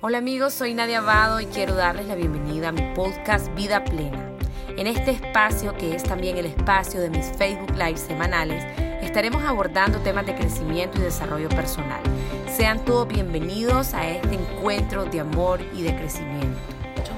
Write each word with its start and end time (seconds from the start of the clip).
Hola 0.00 0.18
amigos, 0.18 0.54
soy 0.54 0.74
Nadia 0.74 0.98
Abado 0.98 1.40
y 1.40 1.46
quiero 1.46 1.74
darles 1.74 2.06
la 2.06 2.14
bienvenida 2.14 2.68
a 2.68 2.72
mi 2.72 2.94
podcast 2.94 3.52
Vida 3.56 3.82
Plena. 3.82 4.30
En 4.76 4.86
este 4.86 5.10
espacio, 5.10 5.76
que 5.76 5.96
es 5.96 6.04
también 6.04 6.36
el 6.36 6.46
espacio 6.46 7.00
de 7.00 7.10
mis 7.10 7.26
Facebook 7.32 7.72
Live 7.72 7.96
semanales, 7.96 8.64
estaremos 9.02 9.42
abordando 9.42 9.98
temas 9.98 10.24
de 10.24 10.36
crecimiento 10.36 10.98
y 10.98 11.02
desarrollo 11.02 11.48
personal. 11.48 12.00
Sean 12.48 12.84
todos 12.84 13.08
bienvenidos 13.08 13.92
a 13.92 14.08
este 14.08 14.36
encuentro 14.36 15.04
de 15.04 15.18
amor 15.18 15.62
y 15.74 15.82
de 15.82 15.96
crecimiento. 15.96 16.60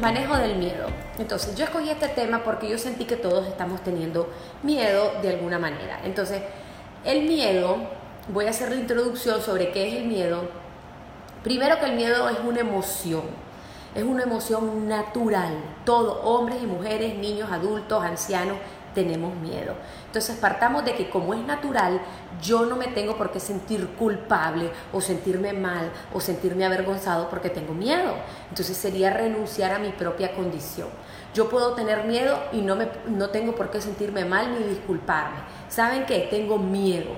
Manejo 0.01 0.39
del 0.39 0.57
miedo. 0.57 0.87
Entonces, 1.19 1.55
yo 1.57 1.65
escogí 1.65 1.91
este 1.91 2.09
tema 2.09 2.43
porque 2.45 2.67
yo 2.67 2.79
sentí 2.79 3.05
que 3.05 3.17
todos 3.17 3.47
estamos 3.47 3.85
teniendo 3.85 4.31
miedo 4.63 5.13
de 5.21 5.29
alguna 5.29 5.59
manera. 5.59 6.01
Entonces, 6.03 6.41
el 7.05 7.25
miedo, 7.25 7.77
voy 8.29 8.47
a 8.47 8.51
hacer 8.51 8.71
la 8.71 8.77
introducción 8.77 9.43
sobre 9.43 9.71
qué 9.71 9.87
es 9.87 9.95
el 9.97 10.07
miedo 10.07 10.60
Primero 11.43 11.79
que 11.79 11.87
el 11.87 11.97
miedo 11.97 12.29
es 12.29 12.39
una 12.47 12.61
emoción, 12.61 13.23
es 13.95 14.05
una 14.05 14.25
emoción 14.25 14.87
natural. 14.87 15.55
Todos, 15.87 16.19
hombres 16.25 16.63
y 16.63 16.67
mujeres, 16.67 17.17
niños, 17.17 17.51
adultos, 17.51 18.05
ancianos, 18.05 18.59
tenemos 18.95 19.35
miedo. 19.37 19.75
Entonces 20.07 20.37
partamos 20.37 20.85
de 20.85 20.95
que 20.95 21.09
como 21.09 21.33
es 21.33 21.41
natural, 21.41 22.01
yo 22.43 22.67
no 22.67 22.77
me 22.77 22.89
tengo 22.89 23.17
por 23.17 23.31
qué 23.31 23.41
sentir 23.41 23.87
culpable 23.99 24.71
o 24.93 25.01
sentirme 25.01 25.53
mal 25.53 25.91
o 26.13 26.21
sentirme 26.21 26.67
avergonzado 26.67 27.31
porque 27.31 27.49
tengo 27.49 27.73
miedo. 27.73 28.15
Entonces 28.51 28.77
sería 28.77 29.11
renunciar 29.11 29.73
a 29.73 29.79
mi 29.79 29.91
propia 29.91 30.35
condición. 30.35 30.89
Yo 31.33 31.49
puedo 31.49 31.75
tener 31.75 32.05
miedo 32.05 32.39
y 32.53 32.61
no, 32.61 32.77
me, 32.77 32.89
no 33.07 33.31
tengo 33.31 33.55
por 33.55 33.71
qué 33.71 33.81
sentirme 33.81 34.25
mal 34.25 34.59
ni 34.59 34.65
disculparme. 34.65 35.39
¿Saben 35.69 36.05
qué? 36.05 36.27
Tengo 36.31 36.59
miedo. 36.59 37.11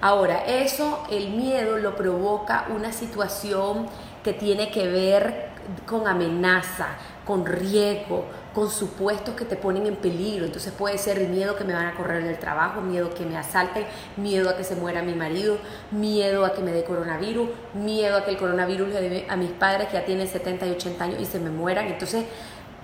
Ahora, 0.00 0.44
eso, 0.46 1.04
el 1.10 1.30
miedo 1.30 1.76
lo 1.76 1.96
provoca 1.96 2.66
una 2.74 2.92
situación 2.92 3.86
que 4.22 4.32
tiene 4.32 4.70
que 4.70 4.86
ver 4.86 5.48
con 5.86 6.06
amenaza, 6.06 6.86
con 7.24 7.44
riesgo, 7.44 8.24
con 8.54 8.70
supuestos 8.70 9.34
que 9.34 9.44
te 9.44 9.56
ponen 9.56 9.86
en 9.86 9.96
peligro. 9.96 10.46
Entonces 10.46 10.72
puede 10.72 10.98
ser 10.98 11.18
el 11.18 11.28
miedo 11.28 11.56
que 11.56 11.64
me 11.64 11.74
van 11.74 11.86
a 11.86 11.94
correr 11.94 12.24
del 12.24 12.38
trabajo, 12.38 12.80
miedo 12.80 13.12
que 13.12 13.26
me 13.26 13.36
asalten, 13.36 13.84
miedo 14.16 14.48
a 14.48 14.56
que 14.56 14.64
se 14.64 14.76
muera 14.76 15.02
mi 15.02 15.14
marido, 15.14 15.58
miedo 15.90 16.44
a 16.44 16.54
que 16.54 16.62
me 16.62 16.72
dé 16.72 16.84
coronavirus, 16.84 17.50
miedo 17.74 18.16
a 18.16 18.24
que 18.24 18.30
el 18.30 18.38
coronavirus 18.38 18.88
le 18.88 19.08
dé 19.08 19.26
a 19.28 19.36
mis 19.36 19.50
padres 19.50 19.88
que 19.88 19.94
ya 19.94 20.04
tienen 20.04 20.28
70 20.28 20.66
y 20.66 20.70
80 20.70 21.04
años 21.04 21.20
y 21.20 21.26
se 21.26 21.38
me 21.38 21.50
mueran. 21.50 21.86
Entonces 21.88 22.24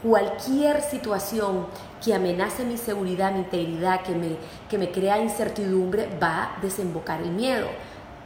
cualquier 0.04 0.82
situación 0.82 1.66
que 2.04 2.14
amenace 2.14 2.62
mi 2.64 2.76
seguridad, 2.76 3.32
mi 3.32 3.38
integridad, 3.38 4.02
que 4.02 4.12
me, 4.14 4.36
que 4.68 4.76
me 4.76 4.92
crea 4.92 5.18
incertidumbre, 5.18 6.10
va 6.22 6.42
a 6.42 6.60
desembocar 6.60 7.22
el 7.22 7.30
miedo. 7.30 7.66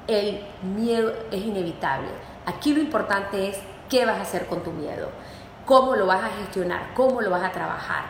El 0.08 0.44
miedo 0.74 1.12
es 1.30 1.40
inevitable. 1.40 2.08
Aquí 2.46 2.74
lo 2.74 2.80
importante 2.80 3.48
es 3.48 3.58
qué 3.88 4.04
vas 4.04 4.18
a 4.18 4.22
hacer 4.22 4.46
con 4.46 4.64
tu 4.64 4.72
miedo, 4.72 5.08
cómo 5.64 5.94
lo 5.94 6.06
vas 6.06 6.24
a 6.24 6.36
gestionar, 6.40 6.94
cómo 6.94 7.20
lo 7.20 7.30
vas 7.30 7.44
a 7.44 7.52
trabajar, 7.52 8.06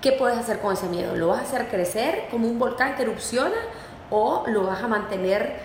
qué 0.00 0.12
puedes 0.12 0.36
hacer 0.36 0.58
con 0.58 0.72
ese 0.72 0.88
miedo. 0.88 1.14
¿Lo 1.14 1.28
vas 1.28 1.38
a 1.38 1.42
hacer 1.42 1.68
crecer 1.68 2.26
como 2.28 2.48
un 2.48 2.58
volcán 2.58 2.96
que 2.96 3.02
erupciona 3.02 3.56
o 4.10 4.42
lo 4.48 4.66
vas 4.66 4.82
a 4.82 4.88
mantener 4.88 5.60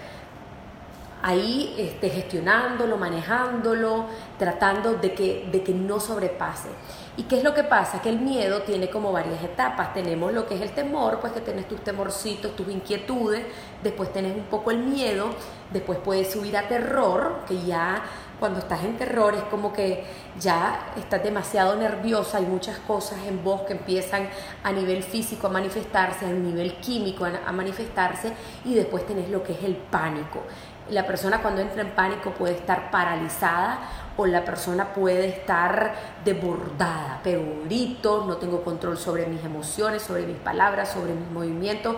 ahí 1.27 1.75
este, 1.77 2.09
gestionándolo, 2.09 2.95
manejándolo, 2.95 4.05
tratando 4.39 4.93
de 4.93 5.13
que, 5.13 5.49
de 5.51 5.61
que 5.61 5.73
no 5.73 5.99
sobrepase. 5.99 6.69
¿Y 7.17 7.23
qué 7.23 7.39
es 7.39 7.43
lo 7.43 7.53
que 7.53 7.65
pasa? 7.65 8.01
Que 8.01 8.07
el 8.07 8.19
miedo 8.19 8.61
tiene 8.61 8.89
como 8.89 9.11
varias 9.11 9.43
etapas. 9.43 9.93
Tenemos 9.93 10.31
lo 10.31 10.47
que 10.47 10.55
es 10.55 10.61
el 10.61 10.71
temor, 10.71 11.19
pues 11.19 11.33
que 11.33 11.41
tienes 11.41 11.67
tus 11.67 11.83
temorcitos, 11.83 12.55
tus 12.55 12.69
inquietudes, 12.69 13.45
después 13.83 14.13
tenés 14.13 14.37
un 14.37 14.43
poco 14.43 14.71
el 14.71 14.77
miedo, 14.77 15.31
después 15.73 15.99
puedes 16.01 16.31
subir 16.31 16.55
a 16.55 16.69
terror, 16.69 17.39
que 17.45 17.61
ya 17.65 18.03
cuando 18.39 18.59
estás 18.59 18.85
en 18.85 18.97
terror 18.97 19.33
es 19.33 19.43
como 19.43 19.73
que 19.73 20.05
ya 20.39 20.93
estás 20.95 21.23
demasiado 21.23 21.75
nerviosa, 21.75 22.37
hay 22.37 22.45
muchas 22.45 22.77
cosas 22.77 23.19
en 23.27 23.43
vos 23.43 23.61
que 23.61 23.73
empiezan 23.73 24.29
a 24.63 24.71
nivel 24.71 25.03
físico 25.03 25.47
a 25.47 25.49
manifestarse, 25.49 26.25
a 26.25 26.29
nivel 26.29 26.75
químico 26.75 27.25
a 27.25 27.51
manifestarse 27.51 28.31
y 28.63 28.75
después 28.75 29.05
tenés 29.05 29.29
lo 29.29 29.43
que 29.43 29.53
es 29.53 29.63
el 29.63 29.75
pánico. 29.75 30.43
La 30.89 31.05
persona 31.05 31.41
cuando 31.41 31.61
entra 31.61 31.81
en 31.81 31.91
pánico 31.91 32.31
puede 32.31 32.55
estar 32.55 32.91
paralizada 32.91 33.79
o 34.15 34.25
la 34.25 34.43
persona 34.43 34.93
puede 34.93 35.27
estar 35.27 35.93
desbordada, 36.25 37.19
pero 37.23 37.41
grito, 37.65 38.25
no 38.25 38.37
tengo 38.37 38.63
control 38.63 38.97
sobre 38.97 39.27
mis 39.27 39.43
emociones, 39.43 40.01
sobre 40.01 40.25
mis 40.25 40.37
palabras, 40.37 40.89
sobre 40.91 41.13
mis 41.13 41.29
movimientos 41.29 41.97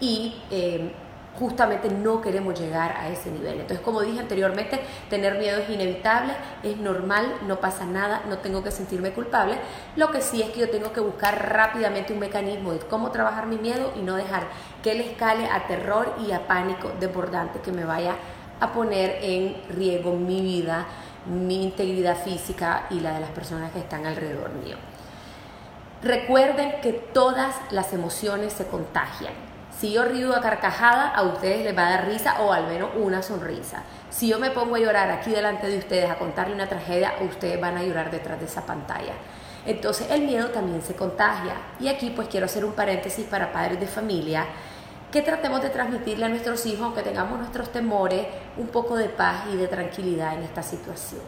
y 0.00 0.42
eh, 0.50 0.92
justamente 1.40 1.88
no 1.88 2.20
queremos 2.20 2.60
llegar 2.60 2.92
a 2.92 3.08
ese 3.08 3.30
nivel. 3.30 3.54
Entonces, 3.54 3.80
como 3.80 4.02
dije 4.02 4.20
anteriormente, 4.20 4.78
tener 5.08 5.38
miedo 5.38 5.58
es 5.58 5.70
inevitable, 5.70 6.34
es 6.62 6.76
normal, 6.76 7.32
no 7.48 7.58
pasa 7.60 7.86
nada, 7.86 8.22
no 8.28 8.38
tengo 8.38 8.62
que 8.62 8.70
sentirme 8.70 9.12
culpable. 9.12 9.56
Lo 9.96 10.10
que 10.10 10.20
sí 10.20 10.42
es 10.42 10.50
que 10.50 10.60
yo 10.60 10.70
tengo 10.70 10.92
que 10.92 11.00
buscar 11.00 11.50
rápidamente 11.50 12.12
un 12.12 12.18
mecanismo 12.18 12.72
de 12.72 12.80
cómo 12.80 13.10
trabajar 13.10 13.46
mi 13.46 13.56
miedo 13.56 13.90
y 13.96 14.02
no 14.02 14.16
dejar 14.16 14.44
que 14.82 14.92
él 14.92 15.00
escale 15.00 15.46
a 15.46 15.66
terror 15.66 16.14
y 16.24 16.32
a 16.32 16.46
pánico 16.46 16.92
desbordante 17.00 17.60
que 17.60 17.72
me 17.72 17.86
vaya 17.86 18.14
a 18.60 18.72
poner 18.74 19.18
en 19.22 19.56
riesgo 19.70 20.14
mi 20.16 20.42
vida, 20.42 20.84
mi 21.24 21.62
integridad 21.62 22.18
física 22.18 22.86
y 22.90 23.00
la 23.00 23.14
de 23.14 23.20
las 23.20 23.30
personas 23.30 23.72
que 23.72 23.78
están 23.78 24.04
alrededor 24.04 24.50
mío. 24.50 24.76
Recuerden 26.02 26.80
que 26.82 26.92
todas 26.92 27.54
las 27.70 27.94
emociones 27.94 28.52
se 28.52 28.66
contagian. 28.66 29.49
Si 29.80 29.92
yo 29.92 30.04
río 30.04 30.36
a 30.36 30.42
carcajada, 30.42 31.08
a 31.08 31.22
ustedes 31.22 31.64
les 31.64 31.74
va 31.74 31.86
a 31.86 31.90
dar 31.92 32.06
risa 32.06 32.42
o 32.42 32.52
al 32.52 32.66
menos 32.66 32.90
una 32.96 33.22
sonrisa. 33.22 33.82
Si 34.10 34.28
yo 34.28 34.38
me 34.38 34.50
pongo 34.50 34.76
a 34.76 34.78
llorar 34.78 35.10
aquí 35.10 35.30
delante 35.30 35.68
de 35.68 35.78
ustedes 35.78 36.10
a 36.10 36.18
contarle 36.18 36.54
una 36.54 36.68
tragedia, 36.68 37.14
ustedes 37.22 37.58
van 37.58 37.78
a 37.78 37.82
llorar 37.82 38.10
detrás 38.10 38.38
de 38.38 38.44
esa 38.44 38.66
pantalla. 38.66 39.14
Entonces 39.64 40.10
el 40.10 40.26
miedo 40.26 40.50
también 40.50 40.82
se 40.82 40.94
contagia. 40.94 41.54
Y 41.80 41.88
aquí 41.88 42.10
pues 42.10 42.28
quiero 42.28 42.44
hacer 42.44 42.62
un 42.62 42.74
paréntesis 42.74 43.24
para 43.24 43.54
padres 43.54 43.80
de 43.80 43.86
familia 43.86 44.44
que 45.10 45.22
tratemos 45.22 45.62
de 45.62 45.70
transmitirle 45.70 46.26
a 46.26 46.28
nuestros 46.28 46.66
hijos, 46.66 46.82
aunque 46.82 47.00
tengamos 47.00 47.38
nuestros 47.38 47.72
temores, 47.72 48.26
un 48.58 48.66
poco 48.66 48.98
de 48.98 49.08
paz 49.08 49.44
y 49.50 49.56
de 49.56 49.66
tranquilidad 49.66 50.34
en 50.34 50.42
esta 50.42 50.62
situación. 50.62 51.22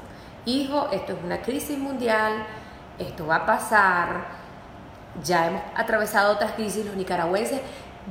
Hijo, 0.44 0.90
esto 0.92 1.14
es 1.14 1.24
una 1.24 1.40
crisis 1.40 1.78
mundial, 1.78 2.44
esto 2.98 3.26
va 3.26 3.36
a 3.36 3.46
pasar, 3.46 4.42
ya 5.22 5.46
hemos 5.46 5.62
atravesado 5.74 6.32
otras 6.32 6.52
crisis 6.52 6.86
los 6.86 6.96
nicaragüenses, 6.96 7.60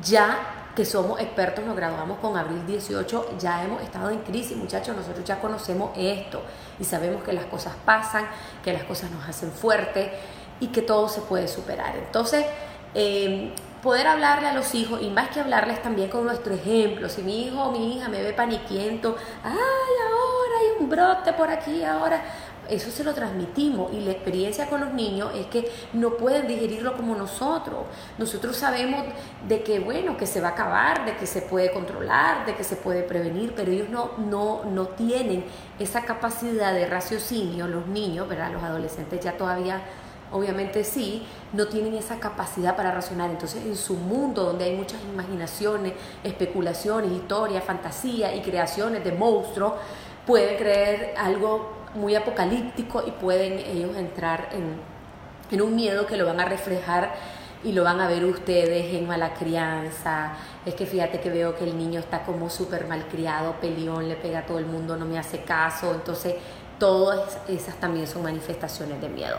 ya 0.03 0.61
que 0.75 0.85
somos 0.85 1.19
expertos, 1.19 1.65
nos 1.65 1.75
graduamos 1.75 2.19
con 2.19 2.37
abril 2.37 2.65
18, 2.65 3.37
ya 3.37 3.63
hemos 3.63 3.81
estado 3.81 4.09
en 4.09 4.19
crisis, 4.19 4.55
muchachos, 4.55 4.95
nosotros 4.95 5.25
ya 5.25 5.39
conocemos 5.39 5.91
esto 5.97 6.41
y 6.79 6.85
sabemos 6.85 7.23
que 7.23 7.33
las 7.33 7.45
cosas 7.45 7.73
pasan, 7.83 8.25
que 8.63 8.71
las 8.71 8.83
cosas 8.83 9.11
nos 9.11 9.27
hacen 9.27 9.51
fuertes 9.51 10.09
y 10.59 10.67
que 10.67 10.81
todo 10.81 11.09
se 11.09 11.21
puede 11.21 11.47
superar. 11.47 11.97
Entonces, 11.97 12.45
eh, 12.93 13.53
poder 13.81 14.07
hablarle 14.07 14.47
a 14.47 14.53
los 14.53 14.73
hijos 14.75 15.01
y 15.01 15.09
más 15.09 15.29
que 15.29 15.39
hablarles 15.39 15.81
también 15.81 16.09
con 16.09 16.23
nuestro 16.23 16.53
ejemplo. 16.53 17.09
Si 17.09 17.21
mi 17.21 17.47
hijo 17.47 17.63
o 17.63 17.71
mi 17.71 17.97
hija 17.97 18.07
me 18.09 18.21
ve 18.21 18.31
paniquiento, 18.31 19.15
ay, 19.43 19.51
ahora 19.51 20.59
hay 20.59 20.83
un 20.83 20.89
brote 20.89 21.33
por 21.33 21.49
aquí, 21.49 21.83
ahora. 21.83 22.21
Eso 22.71 22.89
se 22.89 23.03
lo 23.03 23.13
transmitimos 23.13 23.91
y 23.91 23.99
la 23.99 24.11
experiencia 24.11 24.69
con 24.69 24.79
los 24.79 24.93
niños 24.93 25.29
es 25.35 25.47
que 25.47 25.69
no 25.91 26.11
pueden 26.11 26.47
digerirlo 26.47 26.95
como 26.95 27.15
nosotros. 27.15 27.79
Nosotros 28.17 28.55
sabemos 28.55 29.03
de 29.45 29.61
que, 29.61 29.81
bueno, 29.81 30.15
que 30.15 30.25
se 30.25 30.39
va 30.39 30.47
a 30.47 30.51
acabar, 30.51 31.03
de 31.03 31.17
que 31.17 31.27
se 31.27 31.41
puede 31.41 31.73
controlar, 31.73 32.45
de 32.45 32.55
que 32.55 32.63
se 32.63 32.77
puede 32.77 33.03
prevenir, 33.03 33.53
pero 33.57 33.73
ellos 33.73 33.89
no, 33.89 34.11
no, 34.17 34.63
no 34.63 34.87
tienen 34.87 35.43
esa 35.79 36.05
capacidad 36.05 36.73
de 36.73 36.85
raciocinio, 36.87 37.67
los 37.67 37.87
niños, 37.87 38.29
¿verdad? 38.29 38.53
Los 38.53 38.63
adolescentes 38.63 39.19
ya 39.19 39.35
todavía 39.35 39.81
obviamente 40.31 40.85
sí, 40.85 41.27
no 41.51 41.67
tienen 41.67 41.93
esa 41.95 42.21
capacidad 42.21 42.77
para 42.77 42.91
razonar. 42.91 43.29
Entonces, 43.29 43.65
en 43.65 43.75
su 43.75 43.95
mundo 43.95 44.45
donde 44.45 44.63
hay 44.63 44.77
muchas 44.77 45.01
imaginaciones, 45.03 45.91
especulaciones, 46.23 47.11
historias, 47.11 47.65
fantasía 47.65 48.33
y 48.33 48.41
creaciones 48.41 49.03
de 49.03 49.11
monstruos, 49.11 49.73
pueden 50.25 50.57
creer 50.57 51.15
algo 51.17 51.80
muy 51.95 52.15
apocalíptico 52.15 53.03
y 53.05 53.11
pueden 53.11 53.59
ellos 53.59 53.95
entrar 53.97 54.49
en, 54.51 54.75
en 55.51 55.61
un 55.61 55.75
miedo 55.75 56.05
que 56.05 56.17
lo 56.17 56.25
van 56.25 56.39
a 56.39 56.45
reflejar 56.45 57.13
y 57.63 57.73
lo 57.73 57.83
van 57.83 57.99
a 57.99 58.07
ver 58.07 58.25
ustedes 58.25 58.93
en 58.93 59.07
mala 59.07 59.33
crianza. 59.33 60.33
Es 60.65 60.73
que 60.73 60.85
fíjate 60.85 61.19
que 61.19 61.29
veo 61.29 61.55
que 61.55 61.65
el 61.65 61.77
niño 61.77 61.99
está 61.99 62.23
como 62.23 62.49
súper 62.49 62.87
malcriado, 62.87 63.53
peleón, 63.61 64.07
le 64.07 64.15
pega 64.15 64.39
a 64.39 64.45
todo 64.45 64.57
el 64.59 64.65
mundo, 64.65 64.97
no 64.97 65.05
me 65.05 65.19
hace 65.19 65.41
caso. 65.43 65.93
Entonces, 65.93 66.35
todas 66.79 67.37
esas 67.47 67.75
también 67.75 68.07
son 68.07 68.23
manifestaciones 68.23 68.99
de 68.99 69.09
miedo. 69.09 69.37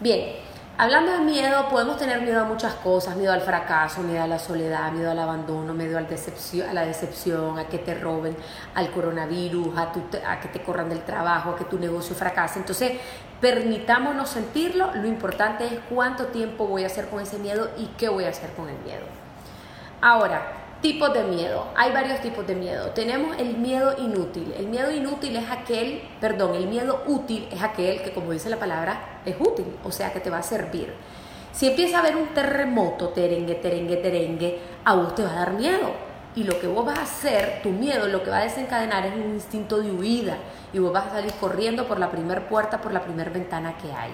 Bien, 0.00 0.36
hablando 0.78 1.12
de 1.12 1.20
miedo, 1.20 1.68
podemos 1.68 1.96
tener 1.96 2.20
miedo 2.22 2.40
a 2.40 2.44
muchas 2.44 2.74
cosas, 2.74 3.16
miedo 3.16 3.32
al 3.32 3.40
fracaso, 3.40 4.02
miedo 4.02 4.22
a 4.22 4.26
la 4.26 4.38
soledad, 4.38 4.92
miedo 4.92 5.10
al 5.10 5.18
abandono, 5.18 5.72
miedo 5.72 5.96
al 5.98 6.08
decepción, 6.08 6.68
a 6.68 6.72
la 6.72 6.84
decepción, 6.84 7.58
a 7.58 7.66
que 7.68 7.78
te 7.78 7.94
roben, 7.94 8.36
al 8.74 8.90
coronavirus, 8.90 9.76
a, 9.76 9.92
a 10.30 10.40
que 10.40 10.48
te 10.48 10.62
corran 10.62 10.88
del 10.88 11.02
trabajo, 11.02 11.50
a 11.50 11.56
que 11.56 11.64
tu 11.64 11.78
negocio 11.78 12.14
fracase. 12.14 12.58
Entonces, 12.58 12.92
permitámonos 13.40 14.28
sentirlo, 14.28 14.92
lo 14.94 15.06
importante 15.06 15.66
es 15.66 15.80
cuánto 15.88 16.26
tiempo 16.26 16.66
voy 16.66 16.84
a 16.84 16.86
hacer 16.86 17.08
con 17.08 17.20
ese 17.20 17.38
miedo 17.38 17.70
y 17.78 17.86
qué 17.98 18.08
voy 18.08 18.24
a 18.24 18.30
hacer 18.30 18.50
con 18.52 18.68
el 18.68 18.78
miedo. 18.78 19.04
Ahora, 20.00 20.65
Tipos 20.82 21.12
de 21.14 21.24
miedo. 21.24 21.68
Hay 21.74 21.90
varios 21.90 22.20
tipos 22.20 22.46
de 22.46 22.54
miedo. 22.54 22.90
Tenemos 22.90 23.36
el 23.38 23.56
miedo 23.56 23.94
inútil. 23.98 24.54
El 24.58 24.66
miedo 24.66 24.90
inútil 24.90 25.34
es 25.36 25.50
aquel, 25.50 26.02
perdón, 26.20 26.54
el 26.54 26.66
miedo 26.66 27.02
útil 27.06 27.48
es 27.50 27.62
aquel 27.62 28.02
que, 28.02 28.12
como 28.12 28.32
dice 28.32 28.50
la 28.50 28.58
palabra, 28.58 29.20
es 29.24 29.36
útil, 29.40 29.64
o 29.84 29.90
sea, 29.90 30.12
que 30.12 30.20
te 30.20 30.28
va 30.28 30.38
a 30.38 30.42
servir. 30.42 30.92
Si 31.52 31.66
empieza 31.66 31.96
a 31.96 32.00
haber 32.00 32.16
un 32.16 32.28
terremoto, 32.28 33.08
terengue, 33.08 33.54
terengue, 33.54 33.96
terengue, 33.96 34.58
a 34.84 34.94
vos 34.94 35.14
te 35.14 35.22
va 35.22 35.32
a 35.32 35.36
dar 35.36 35.52
miedo. 35.54 35.92
Y 36.34 36.44
lo 36.44 36.60
que 36.60 36.66
vos 36.66 36.84
vas 36.84 36.98
a 36.98 37.02
hacer, 37.02 37.60
tu 37.62 37.70
miedo, 37.70 38.06
lo 38.08 38.22
que 38.22 38.28
va 38.28 38.38
a 38.38 38.44
desencadenar 38.44 39.06
es 39.06 39.14
un 39.14 39.32
instinto 39.32 39.78
de 39.78 39.90
huida. 39.90 40.36
Y 40.74 40.78
vos 40.78 40.92
vas 40.92 41.06
a 41.06 41.10
salir 41.12 41.32
corriendo 41.40 41.88
por 41.88 41.98
la 41.98 42.10
primera 42.10 42.46
puerta, 42.46 42.82
por 42.82 42.92
la 42.92 43.00
primera 43.00 43.30
ventana 43.30 43.78
que 43.78 43.90
hay. 43.90 44.10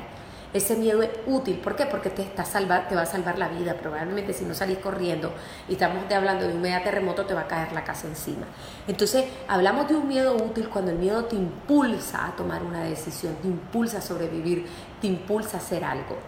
Ese 0.53 0.77
miedo 0.77 1.03
es 1.03 1.09
útil. 1.27 1.57
¿Por 1.57 1.77
qué? 1.77 1.87
Porque 1.87 2.11
te, 2.11 2.23
está 2.23 2.45
salva, 2.45 2.87
te 2.87 2.95
va 2.95 3.03
a 3.03 3.07
salvar 3.07 3.39
la 3.39 3.49
vida. 3.49 3.75
Probablemente 3.75 4.35
si 4.35 4.45
no 4.45 4.53
salís 4.55 4.79
corriendo 4.79 5.33
y 5.67 5.73
estamos 5.73 6.05
hablando 6.13 6.47
de 6.47 6.55
un 6.55 6.61
mega 6.61 6.83
terremoto, 6.83 7.25
te 7.25 7.33
va 7.33 7.43
a 7.43 7.47
caer 7.49 7.73
la 7.73 7.85
casa 7.85 8.07
encima. 8.07 8.47
Entonces, 8.87 9.25
hablamos 9.49 9.89
de 9.89 9.95
un 9.95 10.07
miedo 10.07 10.37
útil 10.37 10.69
cuando 10.69 10.91
el 10.91 10.99
miedo 10.99 11.25
te 11.25 11.37
impulsa 11.37 12.27
a 12.27 12.37
tomar 12.37 12.63
una 12.63 12.85
decisión, 12.85 13.35
te 13.37 13.49
impulsa 13.49 13.99
a 13.99 14.03
sobrevivir, 14.03 14.67
te 15.01 15.07
impulsa 15.07 15.57
a 15.57 15.61
hacer 15.61 15.85
algo. 15.85 16.19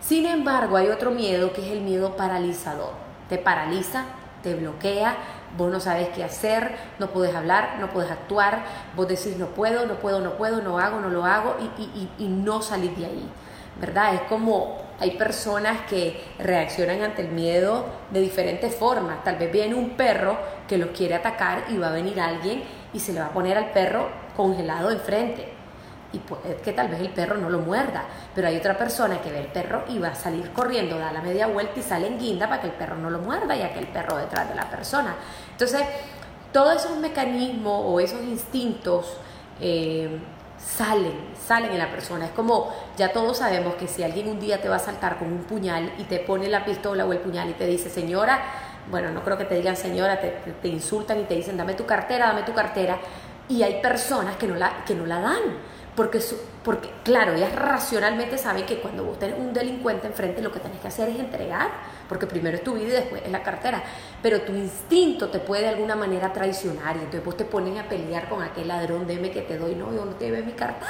Sin 0.00 0.26
embargo, 0.26 0.76
hay 0.76 0.88
otro 0.88 1.12
miedo 1.12 1.52
que 1.52 1.64
es 1.64 1.70
el 1.70 1.82
miedo 1.82 2.16
paralizador. 2.16 2.92
Te 3.28 3.38
paraliza, 3.38 4.06
te 4.42 4.56
bloquea, 4.56 5.14
vos 5.56 5.70
no 5.70 5.78
sabes 5.78 6.08
qué 6.08 6.24
hacer, 6.24 6.74
no 6.98 7.10
puedes 7.10 7.34
hablar, 7.34 7.76
no 7.78 7.90
puedes 7.90 8.10
actuar, 8.10 8.64
vos 8.96 9.06
decís 9.06 9.36
no 9.36 9.46
puedo, 9.46 9.86
no 9.86 9.94
puedo, 9.94 10.20
no 10.20 10.32
puedo, 10.36 10.62
no 10.62 10.78
hago, 10.80 10.98
no 10.98 11.10
lo 11.10 11.24
hago 11.24 11.56
y, 11.60 11.82
y, 11.82 12.10
y 12.18 12.28
no 12.28 12.60
salís 12.60 12.96
de 12.98 13.06
ahí. 13.06 13.30
¿Verdad? 13.80 14.14
Es 14.14 14.20
como 14.22 14.88
hay 15.00 15.12
personas 15.12 15.82
que 15.88 16.20
reaccionan 16.38 17.02
ante 17.02 17.22
el 17.22 17.28
miedo 17.28 17.86
de 18.10 18.20
diferentes 18.20 18.74
formas. 18.74 19.22
Tal 19.22 19.36
vez 19.36 19.52
viene 19.52 19.74
un 19.74 19.90
perro 19.90 20.36
que 20.66 20.76
los 20.76 20.90
quiere 20.90 21.14
atacar 21.14 21.64
y 21.68 21.76
va 21.76 21.88
a 21.88 21.92
venir 21.92 22.20
alguien 22.20 22.62
y 22.92 22.98
se 22.98 23.12
le 23.12 23.20
va 23.20 23.26
a 23.26 23.32
poner 23.32 23.56
al 23.56 23.70
perro 23.70 24.08
congelado 24.36 24.90
enfrente. 24.90 25.52
Y 26.12 26.18
puede 26.18 26.56
que 26.56 26.72
tal 26.72 26.88
vez 26.88 27.00
el 27.00 27.10
perro 27.10 27.36
no 27.36 27.50
lo 27.50 27.58
muerda, 27.60 28.04
pero 28.34 28.48
hay 28.48 28.56
otra 28.56 28.76
persona 28.78 29.20
que 29.20 29.30
ve 29.30 29.40
el 29.40 29.48
perro 29.48 29.84
y 29.88 29.98
va 29.98 30.08
a 30.08 30.14
salir 30.14 30.50
corriendo, 30.52 30.98
da 30.98 31.12
la 31.12 31.20
media 31.20 31.46
vuelta 31.46 31.78
y 31.78 31.82
sale 31.82 32.06
en 32.06 32.18
guinda 32.18 32.48
para 32.48 32.62
que 32.62 32.68
el 32.68 32.72
perro 32.72 32.96
no 32.96 33.10
lo 33.10 33.18
muerda, 33.18 33.54
ya 33.54 33.72
que 33.72 33.78
el 33.78 33.88
perro 33.88 34.16
detrás 34.16 34.48
de 34.48 34.54
la 34.54 34.70
persona. 34.70 35.14
Entonces, 35.52 35.82
todos 36.50 36.76
esos 36.76 36.96
mecanismos 36.96 37.82
o 37.84 38.00
esos 38.00 38.22
instintos 38.22 39.18
eh, 39.60 40.18
salen, 40.76 41.14
salen 41.46 41.72
en 41.72 41.78
la 41.78 41.90
persona. 41.90 42.26
Es 42.26 42.32
como, 42.32 42.72
ya 42.96 43.12
todos 43.12 43.38
sabemos 43.38 43.74
que 43.74 43.88
si 43.88 44.02
alguien 44.02 44.28
un 44.28 44.38
día 44.38 44.60
te 44.60 44.68
va 44.68 44.76
a 44.76 44.80
saltar 44.80 45.18
con 45.18 45.32
un 45.32 45.44
puñal 45.44 45.92
y 45.98 46.04
te 46.04 46.18
pone 46.18 46.48
la 46.48 46.64
pistola 46.64 47.06
o 47.06 47.12
el 47.12 47.18
puñal 47.18 47.48
y 47.50 47.54
te 47.54 47.66
dice, 47.66 47.88
señora, 47.88 48.40
bueno, 48.90 49.10
no 49.10 49.22
creo 49.22 49.36
que 49.36 49.44
te 49.44 49.54
digan 49.54 49.76
señora, 49.76 50.20
te, 50.20 50.30
te, 50.62 50.68
insultan 50.68 51.20
y 51.20 51.24
te 51.24 51.34
dicen, 51.34 51.56
dame 51.56 51.74
tu 51.74 51.86
cartera, 51.86 52.28
dame 52.28 52.42
tu 52.42 52.54
cartera. 52.54 52.98
Y 53.48 53.62
hay 53.62 53.80
personas 53.80 54.36
que 54.36 54.46
no 54.46 54.54
la, 54.56 54.84
que 54.84 54.94
no 54.94 55.06
la 55.06 55.20
dan 55.20 55.42
porque, 55.98 56.20
porque, 56.62 56.88
claro, 57.02 57.32
ellas 57.32 57.52
racionalmente 57.56 58.38
saben 58.38 58.64
que 58.64 58.78
cuando 58.78 59.02
vos 59.02 59.18
tenés 59.18 59.36
un 59.36 59.52
delincuente 59.52 60.06
enfrente, 60.06 60.40
lo 60.40 60.52
que 60.52 60.60
tenés 60.60 60.78
que 60.78 60.86
hacer 60.86 61.08
es 61.08 61.18
entregar, 61.18 61.70
porque 62.08 62.24
primero 62.24 62.56
es 62.56 62.62
tu 62.62 62.74
vida 62.74 62.86
y 62.86 62.90
después 62.90 63.20
es 63.24 63.32
la 63.32 63.42
cartera. 63.42 63.82
Pero 64.22 64.42
tu 64.42 64.52
instinto 64.52 65.28
te 65.28 65.40
puede 65.40 65.62
de 65.62 65.70
alguna 65.70 65.96
manera 65.96 66.32
traicionar 66.32 66.94
y 66.94 67.00
entonces 67.00 67.24
vos 67.24 67.36
te 67.36 67.44
pones 67.44 67.76
a 67.80 67.88
pelear 67.88 68.28
con 68.28 68.44
aquel 68.44 68.68
ladrón, 68.68 69.08
deme 69.08 69.32
que 69.32 69.42
te 69.42 69.58
doy, 69.58 69.74
no, 69.74 69.92
yo 69.92 70.04
no 70.04 70.12
te 70.12 70.26
llevé 70.26 70.42
mi 70.42 70.52
cartera, 70.52 70.88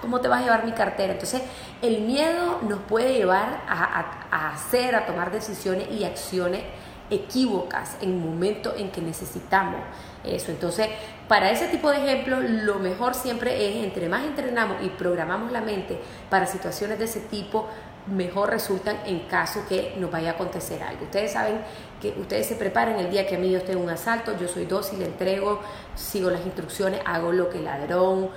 ¿cómo 0.00 0.20
te 0.20 0.26
vas 0.26 0.40
a 0.40 0.42
llevar 0.42 0.64
mi 0.64 0.72
cartera? 0.72 1.12
Entonces, 1.12 1.42
el 1.80 2.00
miedo 2.00 2.62
nos 2.62 2.80
puede 2.80 3.14
llevar 3.14 3.62
a, 3.68 4.26
a, 4.28 4.50
hacer, 4.54 4.96
a 4.96 5.06
tomar 5.06 5.30
decisiones 5.30 5.88
y 5.88 6.02
acciones 6.02 6.64
equívocas 7.10 7.96
en 8.00 8.10
un 8.10 8.24
momento 8.24 8.74
en 8.76 8.90
que 8.90 9.00
necesitamos 9.00 9.82
eso. 10.24 10.50
Entonces, 10.50 10.88
para 11.32 11.50
ese 11.50 11.68
tipo 11.68 11.90
de 11.90 11.96
ejemplos, 11.96 12.44
lo 12.44 12.78
mejor 12.78 13.14
siempre 13.14 13.66
es, 13.66 13.82
entre 13.86 14.06
más 14.06 14.22
entrenamos 14.22 14.84
y 14.84 14.90
programamos 14.90 15.50
la 15.50 15.62
mente 15.62 15.98
para 16.28 16.46
situaciones 16.46 16.98
de 16.98 17.06
ese 17.06 17.20
tipo, 17.20 17.68
mejor 18.06 18.50
resultan 18.50 18.98
en 19.06 19.20
caso 19.20 19.64
que 19.66 19.94
nos 19.96 20.10
vaya 20.10 20.32
a 20.32 20.34
acontecer 20.34 20.82
algo. 20.82 21.04
Ustedes 21.04 21.32
saben 21.32 21.62
que 22.02 22.10
ustedes 22.20 22.44
se 22.44 22.56
preparan 22.56 22.98
el 22.98 23.10
día 23.10 23.26
que 23.26 23.36
a 23.36 23.38
mí 23.38 23.50
yo 23.50 23.56
esté 23.56 23.72
en 23.72 23.78
un 23.78 23.88
asalto, 23.88 24.36
yo 24.38 24.46
soy 24.46 24.66
dócil, 24.66 25.00
entrego, 25.00 25.60
sigo 25.94 26.28
las 26.28 26.44
instrucciones, 26.44 27.00
hago 27.06 27.32
lo 27.32 27.48
que 27.48 27.60
el 27.60 27.64
ladrón 27.64 28.28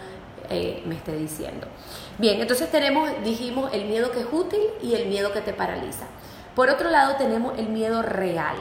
eh, 0.50 0.82
me 0.86 0.96
esté 0.96 1.18
diciendo. 1.18 1.68
Bien, 2.18 2.40
entonces 2.40 2.72
tenemos, 2.72 3.10
dijimos, 3.26 3.74
el 3.74 3.88
miedo 3.88 4.12
que 4.12 4.22
es 4.22 4.28
útil 4.32 4.62
y 4.82 4.96
el 4.96 5.08
miedo 5.08 5.34
que 5.34 5.42
te 5.42 5.52
paraliza. 5.52 6.06
Por 6.56 6.70
otro 6.70 6.90
lado 6.90 7.18
tenemos 7.18 7.60
el 7.60 7.68
miedo 7.68 8.02
real. 8.04 8.56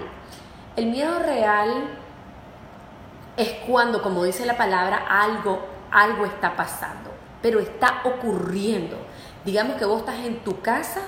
El 0.74 0.86
miedo 0.86 1.20
real 1.20 2.00
es 3.36 3.50
cuando, 3.66 4.02
como 4.02 4.24
dice 4.24 4.46
la 4.46 4.56
palabra, 4.56 5.06
algo, 5.08 5.60
algo 5.90 6.24
está 6.24 6.56
pasando, 6.56 7.10
pero 7.42 7.60
está 7.60 8.02
ocurriendo. 8.04 8.96
Digamos 9.44 9.76
que 9.76 9.84
vos 9.84 10.00
estás 10.00 10.20
en 10.24 10.42
tu 10.44 10.60
casa, 10.60 11.00